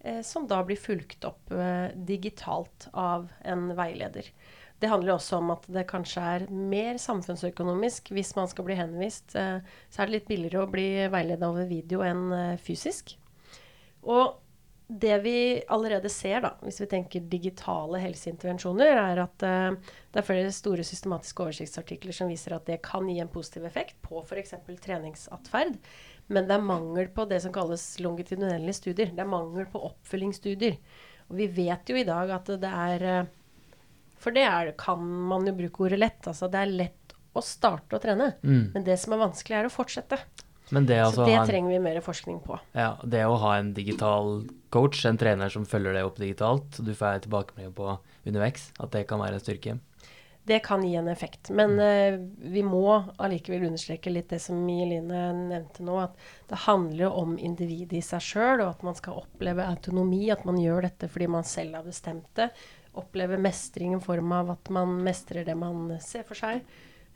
eh, 0.00 0.20
som 0.26 0.48
da 0.50 0.62
blir 0.66 0.80
fulgt 0.80 1.24
opp 1.28 1.52
eh, 1.52 1.88
digitalt 1.94 2.88
av 2.92 3.30
en 3.44 3.70
veileder. 3.76 4.30
Det 4.82 4.90
handler 4.90 5.14
også 5.14 5.38
om 5.38 5.52
at 5.54 5.66
det 5.72 5.86
kanskje 5.88 6.22
er 6.36 6.46
mer 6.52 6.98
samfunnsøkonomisk 7.00 8.10
hvis 8.12 8.34
man 8.36 8.50
skal 8.50 8.66
bli 8.66 8.78
henvist. 8.78 9.36
Eh, 9.38 9.60
så 9.88 10.02
er 10.02 10.10
det 10.10 10.18
litt 10.18 10.30
billigere 10.30 10.64
å 10.64 10.70
bli 10.70 10.88
veiledet 11.12 11.46
over 11.46 11.68
video 11.70 12.02
enn 12.04 12.26
eh, 12.34 12.56
fysisk. 12.60 13.14
Og 14.04 14.40
det 14.86 15.14
vi 15.24 15.36
allerede 15.72 16.10
ser, 16.12 16.42
da, 16.44 16.50
hvis 16.60 16.82
vi 16.82 16.88
tenker 16.90 17.24
digitale 17.32 18.02
helseintervensjoner, 18.02 18.98
er 19.00 19.20
at 19.22 19.44
uh, 19.48 19.94
det 20.12 20.20
er 20.20 20.26
flere 20.26 20.50
store 20.52 20.84
systematiske 20.84 21.40
oversiktsartikler 21.40 22.12
som 22.12 22.28
viser 22.28 22.52
at 22.52 22.68
det 22.68 22.82
kan 22.84 23.08
gi 23.08 23.16
en 23.22 23.32
positiv 23.32 23.64
effekt 23.64 23.96
på 24.04 24.20
f.eks. 24.20 24.52
treningsatferd. 24.84 25.78
Men 26.32 26.48
det 26.48 26.56
er 26.56 26.64
mangel 26.64 27.08
på 27.12 27.26
det 27.28 27.40
som 27.44 27.52
kalles 27.52 27.82
longitudinelle 28.00 28.72
studier. 28.76 29.12
Det 29.12 29.24
er 29.24 29.28
mangel 29.28 29.66
på 29.70 29.82
oppfølgingsstudier. 29.90 30.78
Og 31.28 31.38
vi 31.40 31.48
vet 31.52 31.88
jo 31.88 31.98
i 32.00 32.06
dag 32.06 32.32
at 32.32 32.48
det 32.60 32.70
er 32.70 33.04
eh, 33.08 33.32
For 34.20 34.32
det 34.32 34.44
er, 34.48 34.72
kan 34.80 35.00
man 35.00 35.44
jo 35.48 35.56
bruke 35.56 35.84
ordet 35.88 36.00
lett. 36.00 36.30
Altså 36.30 36.48
det 36.52 36.62
er 36.62 36.72
lett 36.72 37.14
å 37.34 37.42
starte 37.44 37.98
å 37.98 38.02
trene. 38.02 38.32
Mm. 38.42 38.72
Men 38.72 38.86
det 38.86 38.96
som 39.02 39.14
er 39.16 39.24
vanskelig, 39.24 39.58
er 39.58 39.68
å 39.68 39.72
fortsette. 39.72 40.20
Det 40.70 40.96
altså 40.96 41.20
Så 41.20 41.24
det 41.28 41.34
en, 41.36 41.48
trenger 41.48 41.74
vi 41.74 41.80
mer 41.82 41.98
forskning 42.00 42.38
på. 42.40 42.56
Ja, 42.72 42.94
Det 43.04 43.20
å 43.28 43.36
ha 43.42 43.56
en 43.58 43.74
digital 43.76 44.46
coach, 44.72 45.04
en 45.04 45.18
trener 45.20 45.52
som 45.52 45.66
følger 45.68 45.92
deg 45.92 46.08
opp 46.08 46.16
digitalt, 46.18 46.78
du 46.80 46.94
får 46.96 47.26
tilbakemelding 47.26 47.74
på 47.76 47.98
underveis, 48.24 48.70
at 48.80 48.94
det 48.94 49.04
kan 49.10 49.20
være 49.20 49.38
en 49.38 49.44
styrke 49.44 49.76
det 50.46 50.58
kan 50.58 50.84
gi 50.84 50.94
en 50.94 51.08
effekt. 51.08 51.50
Men 51.50 51.78
uh, 51.80 52.20
vi 52.36 52.62
må 52.62 53.04
allikevel 53.16 53.64
understreke 53.70 54.12
litt 54.12 54.28
det 54.34 54.40
som 54.44 54.60
Jeline 54.68 55.26
nevnte 55.48 55.84
nå, 55.86 55.96
at 56.02 56.18
det 56.50 56.62
handler 56.66 57.16
om 57.16 57.38
individet 57.38 57.98
i 57.98 58.04
seg 58.04 58.24
sjøl, 58.24 58.60
og 58.60 58.74
at 58.74 58.84
man 58.84 58.98
skal 58.98 59.22
oppleve 59.24 59.64
autonomi, 59.64 60.26
at 60.32 60.44
man 60.48 60.60
gjør 60.60 60.84
dette 60.88 61.08
fordi 61.08 61.30
man 61.32 61.48
selv 61.48 61.78
har 61.80 61.86
bestemt 61.88 62.28
det. 62.36 62.50
Oppleve 63.00 63.40
mestring 63.40 63.96
i 63.96 64.02
form 64.04 64.36
av 64.36 64.52
at 64.58 64.70
man 64.74 64.98
mestrer 65.06 65.48
det 65.48 65.56
man 65.58 65.88
ser 66.04 66.28
for 66.28 66.38
seg. 66.38 66.60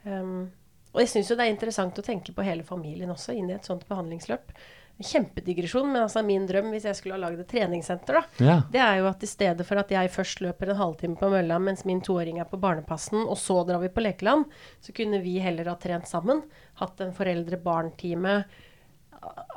Um, 0.08 0.48
og 0.94 1.02
jeg 1.04 1.12
syns 1.12 1.28
jo 1.30 1.36
det 1.36 1.44
er 1.44 1.52
interessant 1.52 2.00
å 2.00 2.04
tenke 2.04 2.32
på 2.32 2.44
hele 2.46 2.64
familien 2.64 3.12
også 3.12 3.36
inn 3.36 3.50
i 3.50 3.58
et 3.58 3.66
sånt 3.68 3.84
behandlingsløp 3.90 4.54
kjempedigresjon, 4.98 5.92
men 5.92 6.02
altså 6.02 6.24
min 6.26 6.46
drøm 6.48 6.72
hvis 6.74 6.88
jeg 6.88 6.98
skulle 6.98 7.14
ha 7.14 7.22
lagd 7.22 7.42
et 7.42 7.50
treningssenter, 7.50 8.18
da, 8.18 8.44
ja. 8.44 8.56
det 8.72 8.80
er 8.82 8.96
jo 8.98 9.08
at 9.10 9.22
i 9.22 9.30
stedet 9.30 9.66
for 9.66 9.78
at 9.78 9.92
jeg 9.94 10.10
først 10.10 10.42
løper 10.42 10.72
en 10.72 10.80
halvtime 10.80 11.18
på 11.20 11.28
mølla 11.30 11.60
mens 11.62 11.84
min 11.86 12.00
toåring 12.04 12.40
er 12.42 12.48
på 12.50 12.58
barnepassen, 12.60 13.20
og 13.22 13.38
så 13.38 13.60
drar 13.68 13.82
vi 13.84 13.92
på 13.94 14.02
lekeland, 14.02 14.48
så 14.82 14.94
kunne 14.96 15.22
vi 15.22 15.36
heller 15.42 15.70
ha 15.70 15.76
trent 15.78 16.10
sammen. 16.10 16.42
Hatt 16.82 16.98
en 17.04 17.14
foreldre-barn-time. 17.14 18.40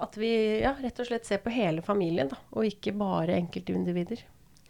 At 0.01 0.17
vi 0.17 0.31
ja, 0.61 0.75
rett 0.81 1.01
og 1.01 1.09
slett 1.09 1.25
ser 1.25 1.41
på 1.41 1.53
hele 1.53 1.81
familien, 1.85 2.29
da, 2.29 2.37
og 2.53 2.69
ikke 2.69 2.93
bare 2.97 3.37
enkeltindivider. 3.39 4.21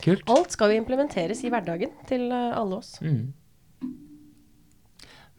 Kult. 0.01 0.23
Alt 0.31 0.55
skal 0.55 0.71
jo 0.71 0.81
implementeres 0.81 1.43
i 1.45 1.51
hverdagen 1.53 1.91
til 2.09 2.25
uh, 2.31 2.55
alle 2.57 2.79
oss. 2.79 2.95
Mm. 3.03 3.33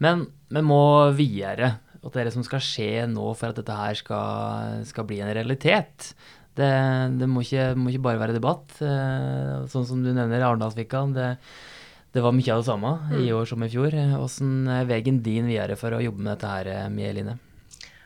Men 0.02 0.26
vi 0.52 0.62
må 0.66 0.84
videre 1.16 1.72
og 2.02 2.10
det 2.10 2.20
er 2.20 2.28
det 2.28 2.34
som 2.34 2.46
skal 2.46 2.62
skje 2.62 3.04
nå 3.10 3.28
for 3.38 3.52
at 3.52 3.58
dette 3.60 3.74
her 3.78 3.98
skal, 3.98 4.82
skal 4.88 5.06
bli 5.06 5.20
en 5.22 5.30
realitet. 5.30 6.10
Det, 6.52 6.72
det 7.20 7.28
må, 7.30 7.44
ikke, 7.46 7.70
må, 7.78 7.92
ikke, 7.92 8.06
bare 8.08 8.20
være 8.20 8.36
debatt. 8.36 8.74
Eh, 8.84 9.62
sånn 9.72 9.86
som 9.88 10.02
du 10.02 10.10
nevner 10.10 10.42
Arendalsvika. 10.44 11.04
Det, 11.14 11.28
det, 12.12 12.24
var 12.24 12.34
mye 12.36 12.50
av 12.52 12.60
det 12.64 12.68
samme 12.68 12.92
mm. 13.06 13.16
i 13.22 13.30
år 13.36 13.48
som 13.48 13.62
i 13.62 13.70
fjor. 13.72 13.94
Hvordan 14.16 14.52
er 14.80 14.90
veien 14.90 15.22
din 15.24 15.48
videre 15.48 15.78
for 15.80 15.94
å 15.94 16.02
jobbe 16.02 16.26
med 16.26 16.34
dette 16.34 16.52
her, 16.52 16.74
eh, 16.74 16.92
Mie 16.92 17.14
Line? 17.16 17.38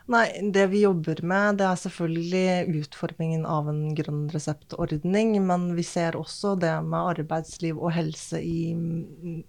Nei, 0.07 0.29
det 0.55 0.69
vi 0.71 0.85
jobber 0.85 1.19
med, 1.27 1.57
det 1.59 1.65
er 1.67 1.79
selvfølgelig 1.81 2.83
utformingen 2.85 3.43
av 3.51 3.67
en 3.73 3.81
grønn 3.99 4.29
reseptordning. 4.31 5.35
Men 5.49 5.73
vi 5.75 5.83
ser 5.89 6.21
også 6.21 6.55
det 6.63 6.77
med 6.87 7.17
arbeidsliv 7.17 7.81
og 7.81 7.97
helse 7.97 8.39
i 8.39 8.77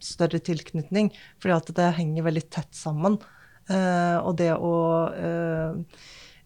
større 0.02 0.40
tilknytning. 0.40 1.12
Fordi 1.44 1.60
at 1.60 1.76
det 1.78 1.96
henger 2.00 2.32
veldig 2.32 2.48
tett 2.48 2.74
sammen. 2.74 3.20
Uh, 3.68 4.24
og 4.24 4.38
det 4.40 4.54
å 4.56 4.76
uh, 5.12 5.74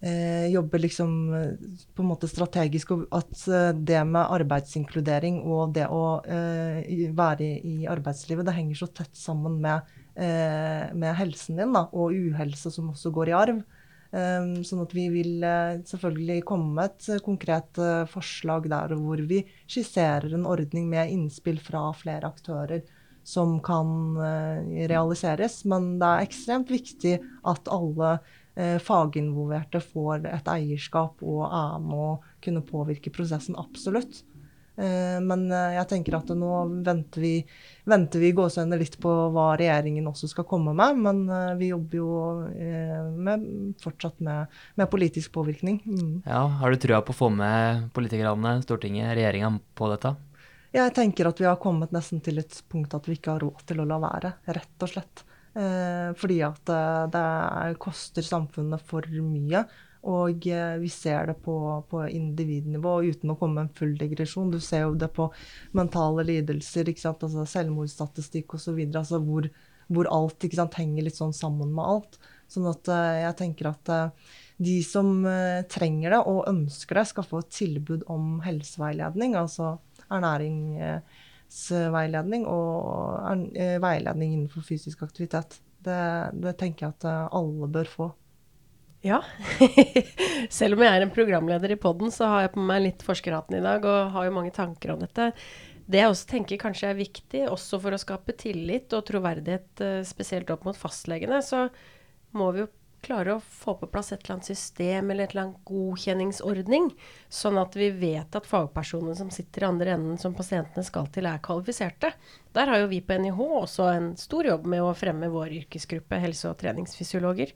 uh, 0.02 0.46
jobbe 0.50 0.80
liksom 0.82 1.12
på 1.94 2.02
en 2.02 2.10
måte 2.10 2.30
strategisk, 2.30 2.96
og 2.96 3.04
at 3.14 3.44
det 3.78 4.00
med 4.10 4.34
arbeidsinkludering 4.40 5.42
og 5.46 5.76
det 5.78 5.86
å 5.86 6.22
være 6.26 7.52
i, 7.62 7.76
arbeidslivet, 7.90 8.48
det 8.48 8.56
henger 8.58 8.82
så 8.82 8.90
tett 8.90 9.14
sammen 9.18 9.60
med, 9.62 9.86
med 10.18 11.14
helsen 11.16 11.62
din, 11.62 11.78
da, 11.78 11.86
og 11.94 12.18
uhelse 12.18 12.74
som 12.74 12.90
også 12.92 13.14
går 13.16 13.32
i 13.32 13.38
arv. 13.38 13.62
Sånn 14.12 14.82
at 14.84 14.92
vi 14.92 15.06
vil 15.14 15.46
selvfølgelig 15.88 16.42
komme 16.50 16.74
med 16.76 16.90
et 16.90 17.24
konkret 17.24 17.80
forslag 18.12 18.68
der 18.74 18.92
hvor 19.00 19.22
vi 19.30 19.40
skisserer 19.64 20.34
en 20.36 20.50
ordning 20.50 20.90
med 20.92 21.14
innspill 21.14 21.62
fra 21.64 21.86
flere 21.96 22.28
aktører 22.28 22.84
som 23.32 23.60
kan 23.64 24.18
eh, 24.18 24.88
realiseres. 24.92 25.62
Men 25.70 25.96
det 26.02 26.10
er 26.10 26.26
ekstremt 26.28 26.72
viktig 26.72 27.16
at 27.48 27.72
alle 27.72 28.18
eh, 28.56 28.78
faginvolverte 28.84 29.80
får 29.84 30.28
et 30.32 30.52
eierskap 30.52 31.24
og 31.24 31.46
er 31.48 31.80
med 31.86 32.04
å 32.10 32.12
kunne 32.44 32.66
påvirke 32.68 33.14
prosessen. 33.14 33.56
Absolutt. 33.60 34.24
Eh, 34.82 35.20
men 35.24 35.46
jeg 35.52 35.88
tenker 35.92 36.18
at 36.18 36.34
nå 36.36 36.52
venter 36.84 37.24
vi, 37.24 37.34
venter 37.88 38.24
vi 38.24 38.34
litt 38.82 38.98
på 39.00 39.14
hva 39.32 39.54
regjeringen 39.60 40.10
også 40.12 40.28
skal 40.32 40.48
komme 40.50 40.76
med. 40.76 41.00
Men 41.00 41.24
vi 41.60 41.72
jobber 41.72 42.02
jo 42.02 42.10
med, 43.16 43.48
fortsatt 43.84 44.20
med, 44.20 44.52
med, 44.76 44.92
politisk 44.92 45.32
påvirkning. 45.32 45.80
Mm. 45.86 46.18
Ja, 46.26 46.44
Har 46.60 46.72
du 46.72 46.82
trua 46.84 47.00
på 47.00 47.16
å 47.16 47.22
få 47.22 47.32
med 47.32 47.88
politikerne, 47.96 48.60
Stortinget, 48.66 49.16
regjeringa 49.16 49.56
på 49.76 49.94
dette? 49.94 50.18
Jeg 50.72 50.94
tenker 50.96 51.28
at 51.28 51.40
vi 51.42 51.50
har 51.50 51.60
kommet 51.60 51.92
nesten 51.92 52.22
til 52.24 52.40
et 52.40 52.62
punkt 52.72 52.94
at 52.96 53.08
vi 53.10 53.18
ikke 53.18 53.36
har 53.36 53.44
råd 53.44 53.66
til 53.68 53.82
å 53.84 53.88
la 53.90 53.98
være, 54.00 54.36
rett 54.56 54.86
og 54.86 54.92
slett. 54.94 55.24
Eh, 55.52 56.12
fordi 56.16 56.38
at 56.48 56.70
eh, 56.72 57.06
det 57.12 57.80
koster 57.84 58.24
samfunnet 58.24 58.84
for 58.88 59.08
mye. 59.24 59.66
Og 60.08 60.48
eh, 60.48 60.78
vi 60.82 60.90
ser 60.90 61.28
det 61.30 61.36
på, 61.44 61.56
på, 61.92 62.06
individnivå 62.08 63.02
uten 63.04 63.34
å 63.34 63.36
komme 63.36 63.60
med 63.60 63.68
en 63.68 63.76
full 63.82 63.98
digresjon. 64.00 64.54
Du 64.54 64.62
ser 64.64 64.86
jo 64.86 64.96
det 64.96 65.12
på 65.14 65.28
mentale 65.78 66.26
lidelser, 66.30 66.94
altså 67.04 67.44
selvmordsstatistikk 67.44 68.56
osv. 68.56 68.80
Altså 68.88 69.20
hvor, 69.26 69.50
hvor 69.92 70.10
alt 70.10 70.48
sant, 70.56 70.80
henger 70.80 71.10
litt 71.10 71.20
sånn 71.20 71.36
sammen 71.36 71.76
med 71.76 71.84
alt. 71.84 72.22
Sånn 72.52 72.68
at 72.68 72.88
jeg 72.92 73.36
tenker 73.40 73.70
at 73.70 73.90
de 74.60 74.74
som 74.84 75.22
trenger 75.72 76.12
det 76.12 76.18
og 76.28 76.50
ønsker 76.50 77.00
det, 77.00 77.06
skal 77.08 77.24
få 77.24 77.40
et 77.40 77.54
tilbud 77.56 78.04
om 78.12 78.42
helseveiledning. 78.44 79.38
altså 79.40 79.78
ernæringsveiledning 80.18 82.44
og 82.50 82.66
eh, 83.56 83.78
veiledning 83.84 84.30
innenfor 84.36 84.62
fysisk 84.68 84.98
aktivitet. 85.08 85.50
Det, 85.82 86.02
det 86.38 86.54
tenker 86.60 86.88
jeg 86.88 86.94
at 86.98 87.06
eh, 87.10 87.36
alle 87.40 87.68
bør 87.72 87.88
få. 87.90 88.08
Ja. 89.02 89.24
Selv 90.60 90.78
om 90.78 90.84
jeg 90.86 90.94
er 90.94 91.06
en 91.06 91.14
programleder 91.14 91.74
i 91.74 91.80
poden, 91.82 92.10
så 92.14 92.30
har 92.30 92.46
jeg 92.46 92.54
på 92.54 92.66
meg 92.66 92.84
litt 92.86 93.02
forskerhatten 93.06 93.58
i 93.58 93.66
dag 93.66 93.86
og 93.90 94.12
har 94.14 94.28
jo 94.28 94.36
mange 94.36 94.54
tanker 94.54 94.94
om 94.94 95.02
dette. 95.02 95.32
Det 95.92 96.00
jeg 96.00 96.12
også 96.12 96.30
tenker 96.30 96.62
kanskje 96.62 96.92
er 96.92 97.00
viktig, 97.00 97.42
også 97.50 97.80
for 97.82 97.96
å 97.96 98.00
skape 98.00 98.36
tillit 98.40 98.94
og 98.96 99.08
troverdighet, 99.10 99.72
eh, 99.84 100.04
spesielt 100.08 100.52
opp 100.54 100.68
mot 100.68 100.78
fastlegene, 100.78 101.42
så 101.44 101.66
må 102.38 102.52
vi 102.56 102.64
jo 102.64 102.70
klare 103.02 103.36
å 103.36 103.42
få 103.42 103.74
på 103.80 103.90
plass 103.92 104.12
et 104.14 104.22
eller 104.24 104.38
annet 104.38 104.50
system 104.52 105.12
eller 105.12 105.26
et 105.26 105.34
eller 105.34 105.48
annet 105.48 105.64
godkjenningsordning, 105.68 106.90
sånn 107.34 107.60
at 107.62 107.76
vi 107.78 107.90
vet 107.98 108.38
at 108.38 108.50
fagpersonene 108.50 109.16
som 109.18 109.32
sitter 109.34 109.66
i 109.66 109.70
andre 109.70 109.96
enden 109.96 110.22
som 110.22 110.36
pasientene 110.38 110.86
skal 110.86 111.10
til, 111.14 111.30
er 111.30 111.42
kvalifiserte. 111.44 112.14
Der 112.54 112.72
har 112.72 112.84
jo 112.84 112.92
vi 112.92 113.02
på 113.06 113.18
NIH 113.18 113.42
også 113.42 113.90
en 113.96 114.12
stor 114.22 114.50
jobb 114.52 114.70
med 114.70 114.86
å 114.86 114.94
fremme 114.98 115.32
vår 115.34 115.58
yrkesgruppe 115.64 116.22
helse- 116.22 116.52
og 116.52 116.60
treningsfysiologer. 116.62 117.56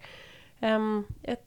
Um, 0.65 1.05
et, 1.23 1.43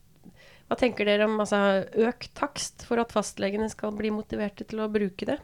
hva 0.69 0.77
tenker 0.79 1.09
dere 1.09 1.27
om 1.27 1.39
altså, 1.41 1.85
økt 2.09 2.35
takst 2.39 2.85
for 2.87 3.01
at 3.03 3.15
fastlegene 3.15 3.71
skal 3.73 3.95
bli 3.97 4.13
motiverte 4.15 4.69
til 4.69 4.85
å 4.85 4.91
bruke 4.93 5.31
det? 5.31 5.39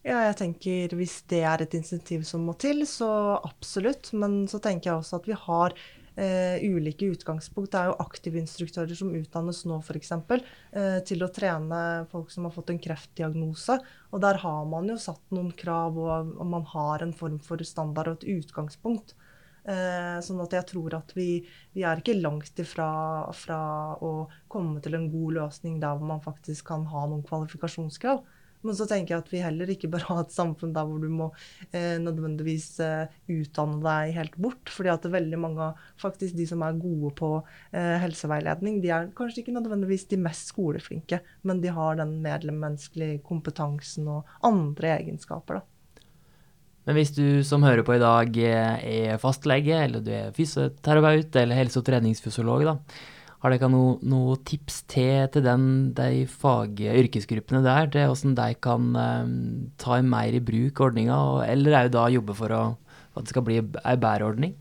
Ja, 0.00 0.22
jeg 0.24 0.36
tenker 0.38 0.94
hvis 0.96 1.18
det 1.28 1.42
er 1.44 1.60
et 1.60 1.74
insentiv 1.76 2.22
som 2.24 2.46
må 2.48 2.54
til, 2.56 2.86
så 2.88 3.10
absolutt. 3.36 4.14
Men 4.16 4.46
så 4.48 4.60
tenker 4.64 4.90
jeg 4.90 5.02
også 5.02 5.20
at 5.20 5.28
vi 5.28 5.36
har 5.36 5.76
eh, 6.20 6.62
ulike 6.62 7.08
utgangspunkt. 7.14 7.72
Det 7.72 7.80
er 7.80 7.90
jo 7.90 7.98
aktive 8.02 8.40
instruktører 8.40 8.96
som 8.96 9.14
utdannes 9.16 9.62
nå 9.68 9.80
f.eks. 9.80 10.12
Eh, 10.12 10.98
til 11.08 11.24
å 11.24 11.30
trene 11.32 11.80
folk 12.12 12.32
som 12.34 12.46
har 12.46 12.54
fått 12.54 12.74
en 12.74 12.82
kreftdiagnose. 12.82 13.78
Og 14.10 14.22
der 14.24 14.40
har 14.44 14.68
man 14.68 14.90
jo 14.92 14.98
satt 15.00 15.22
noen 15.34 15.52
krav, 15.56 15.98
og, 15.98 16.34
og 16.36 16.52
man 16.56 16.66
har 16.74 17.04
en 17.04 17.16
form 17.16 17.40
for 17.44 17.62
standard 17.66 18.12
og 18.12 18.20
et 18.20 18.30
utgangspunkt. 18.40 19.16
Eh, 19.68 20.18
sånn 20.24 20.40
at 20.40 20.54
jeg 20.56 20.68
tror 20.70 20.96
at 20.96 21.12
vi, 21.16 21.42
vi 21.76 21.84
er 21.84 22.00
ikke 22.00 22.16
langt 22.16 22.58
ifra 22.62 22.90
fra 23.36 23.60
å 24.00 24.12
komme 24.48 24.80
til 24.80 24.96
en 24.96 25.10
god 25.12 25.36
løsning 25.36 25.76
der 25.82 25.98
hvor 25.98 26.08
man 26.08 26.22
faktisk 26.24 26.70
kan 26.72 26.86
ha 26.88 27.04
noen 27.08 27.24
kvalifikasjonskrav. 27.26 28.22
Men 28.66 28.76
så 28.76 28.86
tenker 28.88 29.14
jeg 29.14 29.24
at 29.24 29.32
vi 29.32 29.42
heller 29.44 29.70
ikke 29.72 29.88
bør 29.92 30.04
ha 30.10 30.18
et 30.22 30.34
samfunn 30.34 30.74
der 30.76 30.88
hvor 30.88 31.00
du 31.00 31.08
må 31.12 31.30
eh, 31.72 31.96
nødvendigvis 32.02 32.68
eh, 32.84 33.12
utdanne 33.32 33.80
deg 33.84 34.14
helt 34.18 34.36
bort. 34.36 34.72
fordi 34.72 34.92
at 34.92 35.08
veldig 35.12 35.40
mange 35.40 35.70
faktisk 36.00 36.36
de 36.36 36.46
som 36.48 36.64
er 36.66 36.80
gode 36.80 37.14
på 37.18 37.32
eh, 37.72 37.96
helseveiledning, 38.04 38.80
de 38.84 38.92
er 38.94 39.10
kanskje 39.16 39.44
ikke 39.44 39.56
nødvendigvis 39.56 40.08
de 40.12 40.20
mest 40.20 40.52
skoleflinke, 40.52 41.22
men 41.42 41.62
de 41.64 41.72
har 41.72 42.00
den 42.00 42.18
medlemmenneskelige 42.24 43.22
kompetansen 43.24 44.08
og 44.08 44.28
andre 44.44 44.96
egenskaper. 44.98 45.60
da. 45.60 45.66
Men 46.88 46.96
hvis 46.96 47.12
du 47.14 47.42
som 47.46 47.62
hører 47.62 47.84
på 47.86 47.94
i 47.94 48.02
dag 48.02 48.36
er 48.40 49.20
fastlege, 49.20 49.76
eller 49.84 50.04
du 50.04 50.10
er 50.10 50.32
fysioterapeut 50.36 51.36
eller 51.36 51.58
helse- 51.60 51.80
og 51.80 51.86
treningsfysiolog, 51.86 52.64
da, 52.66 52.76
har 53.40 53.54
dere 53.54 53.70
noen 53.72 54.00
noe 54.12 54.36
tips 54.44 54.82
til, 54.90 55.24
til 55.32 55.44
den, 55.46 55.66
de 55.96 56.24
fag- 56.28 56.82
yrkesgruppene 57.00 57.62
der, 57.64 57.88
til 57.92 58.10
hvordan 58.10 58.34
de 58.36 58.48
kan 58.60 58.90
um, 58.92 59.36
ta 59.80 60.00
mer 60.04 60.36
i 60.36 60.42
bruk 60.44 60.82
ordninga, 60.84 61.20
eller 61.48 61.76
er 61.76 61.88
det 61.88 61.96
da 61.96 62.08
jobbe 62.12 62.36
for 62.36 62.52
å, 62.52 62.64
at 63.16 63.24
det 63.24 63.32
skal 63.32 63.46
bli 63.46 63.62
ei 63.62 63.96
bedre 64.00 64.28
ordning? 64.28 64.58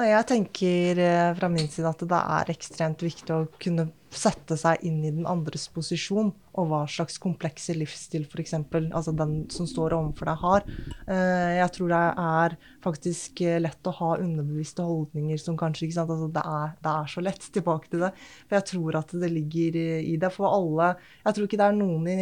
Jeg 0.00 0.24
tenker 0.30 0.96
eh, 1.02 1.30
fra 1.36 1.48
min 1.52 1.66
side 1.68 1.90
at 1.90 2.02
det 2.08 2.18
er 2.18 2.50
ekstremt 2.54 3.02
viktig 3.04 3.34
å 3.34 3.42
kunne 3.60 3.90
sette 4.08 4.56
seg 4.56 4.80
inn 4.88 5.02
i 5.04 5.12
den 5.12 5.26
andres 5.28 5.66
posisjon, 5.74 6.32
og 6.60 6.68
hva 6.70 6.80
slags 6.90 7.18
komplekse 7.22 7.74
livsstil 7.76 8.26
f.eks. 8.28 8.54
altså 8.54 9.14
den 9.16 9.34
som 9.52 9.68
står 9.68 9.96
overfor 9.96 10.30
deg, 10.30 10.40
har. 10.40 10.66
Eh, 11.06 11.56
jeg 11.58 11.74
tror 11.76 11.92
det 11.92 12.00
er 12.24 12.56
faktisk 12.84 13.42
lett 13.64 13.90
å 13.90 13.94
ha 13.98 14.10
underbevisste 14.20 14.84
holdninger 14.86 15.40
som 15.40 15.58
kanskje 15.60 15.88
ikke 15.88 15.98
sant, 15.98 16.12
altså 16.14 16.28
det, 16.34 16.44
er, 16.44 16.74
det 16.84 16.94
er 16.94 17.12
så 17.14 17.24
lett 17.24 17.48
tilbake 17.56 17.92
til 17.92 18.04
det. 18.06 18.12
For 18.46 18.58
jeg 18.58 18.68
tror 18.72 19.00
at 19.00 19.16
det 19.24 19.32
ligger 19.32 19.80
i 19.80 20.16
det 20.20 20.32
for 20.34 20.50
alle. 20.50 20.92
Jeg 21.24 21.36
tror 21.36 21.48
ikke 21.48 21.60
det 21.60 21.68
er 21.68 21.80
noen 21.80 22.08
i 22.10 22.18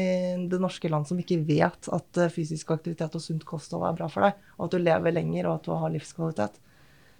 det 0.50 0.62
norske 0.62 0.90
land 0.92 1.08
som 1.10 1.20
ikke 1.20 1.42
vet 1.48 1.90
at 1.94 2.22
eh, 2.22 2.32
fysisk 2.32 2.72
aktivitet 2.74 3.18
og 3.18 3.24
sunt 3.24 3.46
kosthold 3.48 3.86
er 3.88 3.98
bra 3.98 4.10
for 4.12 4.28
deg, 4.28 4.38
og 4.58 4.68
at 4.68 4.74
du 4.76 4.82
lever 4.82 5.16
lenger 5.16 5.48
og 5.48 5.58
at 5.58 5.68
du 5.68 5.74
har 5.74 5.94
livskvalitet. 5.94 6.60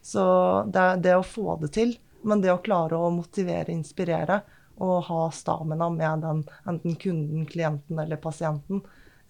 Så 0.04 0.22
det 0.70 0.86
det 1.04 1.16
å 1.18 1.26
få 1.26 1.56
det 1.62 1.72
til, 1.74 1.96
men 2.26 2.42
det 2.42 2.52
å 2.52 2.62
klare 2.62 2.98
å 2.98 3.10
motivere, 3.14 3.74
inspirere 3.74 4.40
og 4.78 5.04
ha 5.08 5.20
stamina 5.34 5.88
med 5.92 6.24
den, 6.24 6.42
enten 6.70 6.96
kunden, 7.00 7.46
klienten 7.46 7.98
eller 7.98 8.20
pasienten, 8.22 8.82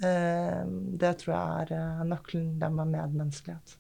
eh, 0.02 0.64
det 1.00 1.14
tror 1.22 1.34
jeg 1.34 1.62
er 1.62 1.76
eh, 1.78 2.02
nøkkelen, 2.08 2.56
det 2.60 2.72
med 2.74 2.92
medmenneskelighet. 2.94 3.76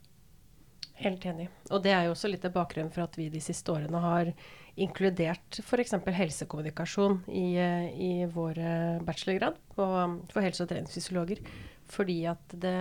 Helt 0.98 1.26
enig. 1.30 1.46
Og 1.70 1.82
det 1.84 1.92
er 1.94 2.08
jo 2.08 2.14
også 2.16 2.30
litt 2.30 2.46
av 2.48 2.56
bakgrunnen 2.56 2.90
for 2.94 3.04
at 3.04 3.14
vi 3.18 3.28
de 3.30 3.42
siste 3.42 3.70
årene 3.70 4.00
har 4.02 4.32
inkludert 4.78 5.60
f.eks. 5.62 5.94
helsekommunikasjon 6.16 7.20
i, 7.30 7.48
eh, 7.62 7.90
i 7.94 8.12
vår 8.32 8.58
bachelorgrad 9.06 9.60
på, 9.76 9.90
for 10.32 10.42
helse- 10.42 10.64
og 10.64 10.72
treningsfysiologer. 10.72 11.44
Fordi 11.88 12.22
at 12.30 12.58
det 12.64 12.78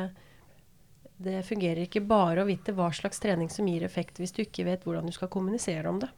det 1.18 1.42
fungerer 1.48 1.88
ikke 1.88 2.04
bare 2.06 2.44
å 2.44 2.48
vite 2.48 2.76
hva 2.78 2.92
slags 2.94 3.18
trening 3.22 3.50
som 3.50 3.66
gir 3.66 3.82
effekt, 3.86 4.20
hvis 4.22 4.36
du 4.36 4.44
ikke 4.44 4.68
vet 4.68 4.84
hvordan 4.86 5.08
du 5.10 5.14
skal 5.16 5.32
kommunisere 5.34 5.90
om 5.90 5.98
det. 6.04 6.12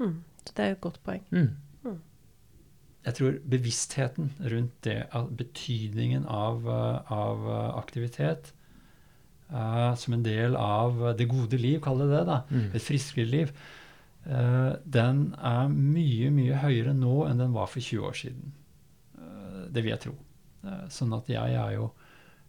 Mm. 0.00 0.22
Så 0.42 0.54
det 0.56 0.64
er 0.64 0.72
jo 0.72 0.78
et 0.78 0.86
godt 0.86 1.02
poeng. 1.04 1.26
Mm. 1.34 1.50
Jeg 3.02 3.18
tror 3.18 3.38
bevisstheten 3.50 4.30
rundt 4.52 4.74
det, 4.86 4.98
betydningen 5.38 6.26
av, 6.30 6.66
eh, 6.70 7.12
av 7.12 7.46
eh, 7.50 7.70
aktivitet 7.80 8.52
uh, 9.50 9.94
som 9.98 10.14
en 10.14 10.22
del 10.22 10.54
av 10.56 11.00
det 11.18 11.26
gode 11.30 11.58
liv, 11.58 11.80
kall 11.82 11.98
det 12.04 12.10
det, 12.12 12.20
da, 12.28 12.38
mm. 12.48 12.68
et 12.78 12.84
friskere 12.84 13.26
liv, 13.26 13.50
uh, 14.28 14.78
den 14.86 15.32
er 15.34 15.66
mye, 15.72 16.30
mye 16.32 16.60
høyere 16.62 16.94
nå 16.94 17.24
enn 17.26 17.42
den 17.42 17.56
var 17.56 17.66
for 17.72 17.82
20 17.82 18.06
år 18.06 18.16
siden. 18.22 18.54
Uh, 19.18 19.66
det 19.74 19.82
vil 19.82 19.96
jeg 19.96 20.04
tro. 20.06 20.14
sånn 20.94 21.10
at 21.16 21.26
jeg 21.26 21.58
er 21.58 21.72
jo 21.74 21.90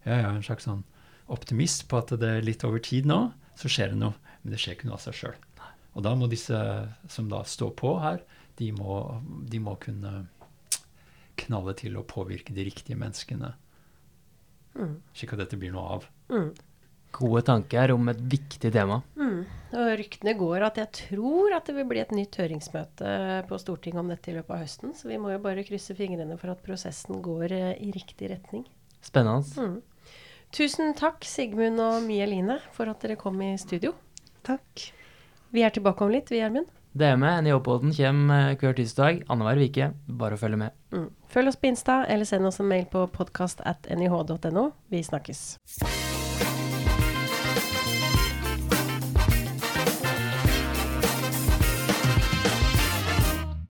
jeg 0.04 0.20
er 0.20 0.28
en 0.28 0.44
slags 0.44 0.66
sånn 0.68 0.84
optimist 1.32 1.86
på 1.88 1.98
at 1.98 2.12
det 2.20 2.28
er 2.28 2.44
litt 2.44 2.64
over 2.66 2.82
tid 2.84 3.08
nå, 3.08 3.18
så 3.58 3.70
skjer 3.72 3.94
det 3.94 4.00
noe. 4.00 4.14
Men 4.42 4.52
det 4.52 4.60
skjer 4.60 4.76
ikke 4.76 4.90
noe 4.90 4.98
av 4.98 5.04
seg 5.06 5.16
sjøl. 5.16 5.36
Og 5.94 6.04
da 6.04 6.12
må 6.18 6.28
disse 6.28 6.58
som 7.10 7.30
da 7.30 7.40
står 7.48 7.72
på 7.78 7.94
her, 8.02 8.20
de 8.60 8.70
må, 8.76 8.98
de 9.50 9.60
må 9.62 9.74
kunne 9.82 10.26
knalle 11.44 11.74
til 11.78 11.96
og 12.00 12.08
påvirke 12.10 12.54
de 12.56 12.66
riktige 12.66 12.98
menneskene. 13.00 13.54
Mm. 14.74 14.96
Slik 15.14 15.34
at 15.34 15.44
dette 15.44 15.58
blir 15.60 15.74
noe 15.74 15.98
av. 15.98 16.06
Mm. 16.32 16.50
Gode 17.14 17.44
tanker 17.46 17.92
om 17.94 18.08
et 18.10 18.18
viktig 18.18 18.72
tema. 18.74 18.98
Mm. 19.14 19.44
Og 19.78 19.90
ryktene 20.00 20.34
går 20.38 20.64
at 20.66 20.80
jeg 20.82 20.90
tror 20.98 21.54
at 21.54 21.68
det 21.68 21.76
vil 21.76 21.86
bli 21.92 22.02
et 22.02 22.14
nytt 22.14 22.34
høringsmøte 22.40 23.12
på 23.46 23.58
Stortinget 23.62 24.02
om 24.02 24.10
dette 24.10 24.32
i 24.32 24.34
løpet 24.34 24.56
av 24.56 24.64
høsten. 24.64 24.94
Så 24.98 25.10
vi 25.10 25.18
må 25.22 25.30
jo 25.30 25.42
bare 25.44 25.62
krysse 25.66 25.94
fingrene 25.98 26.38
for 26.40 26.50
at 26.54 26.64
prosessen 26.66 27.22
går 27.22 27.54
eh, 27.54 27.72
i 27.78 27.92
riktig 27.94 28.32
retning. 28.34 28.66
Spennende. 29.04 29.46
Mm. 29.54 29.78
Tusen 30.54 30.94
takk, 30.98 31.22
Sigmund 31.26 31.82
og 31.82 32.02
Mie 32.06 32.26
Line, 32.30 32.58
for 32.74 32.90
at 32.90 33.02
dere 33.02 33.18
kom 33.18 33.38
i 33.42 33.54
studio. 33.62 33.94
Takk. 34.46 34.88
Vi 35.54 35.62
er 35.62 35.74
tilbake 35.74 36.02
om 36.02 36.10
litt, 36.10 36.30
vi, 36.34 36.42
Gjermund. 36.42 36.66
Det 36.94 37.08
er 37.10 37.16
med. 37.18 37.46
NIH-poden 37.46 37.94
kommer 37.94 38.52
eh, 38.52 38.58
hver 38.58 38.74
tirsdag 38.78 39.24
annenhver 39.30 39.62
uke. 39.66 39.90
Bare 40.18 40.34
å 40.34 40.40
følge 40.40 40.60
med. 40.60 40.74
Mm. 40.94 41.08
Følg 41.34 41.50
oss 41.50 41.56
på 41.56 41.66
Insta, 41.66 42.04
eller 42.06 42.24
send 42.24 42.46
oss 42.46 42.60
en 42.62 42.68
mail 42.70 42.86
på 42.86 43.06
podkast 43.10 43.64
at 43.66 43.88
nih.no. 43.90 44.68
Vi 44.88 45.02
snakkes. 45.02 45.56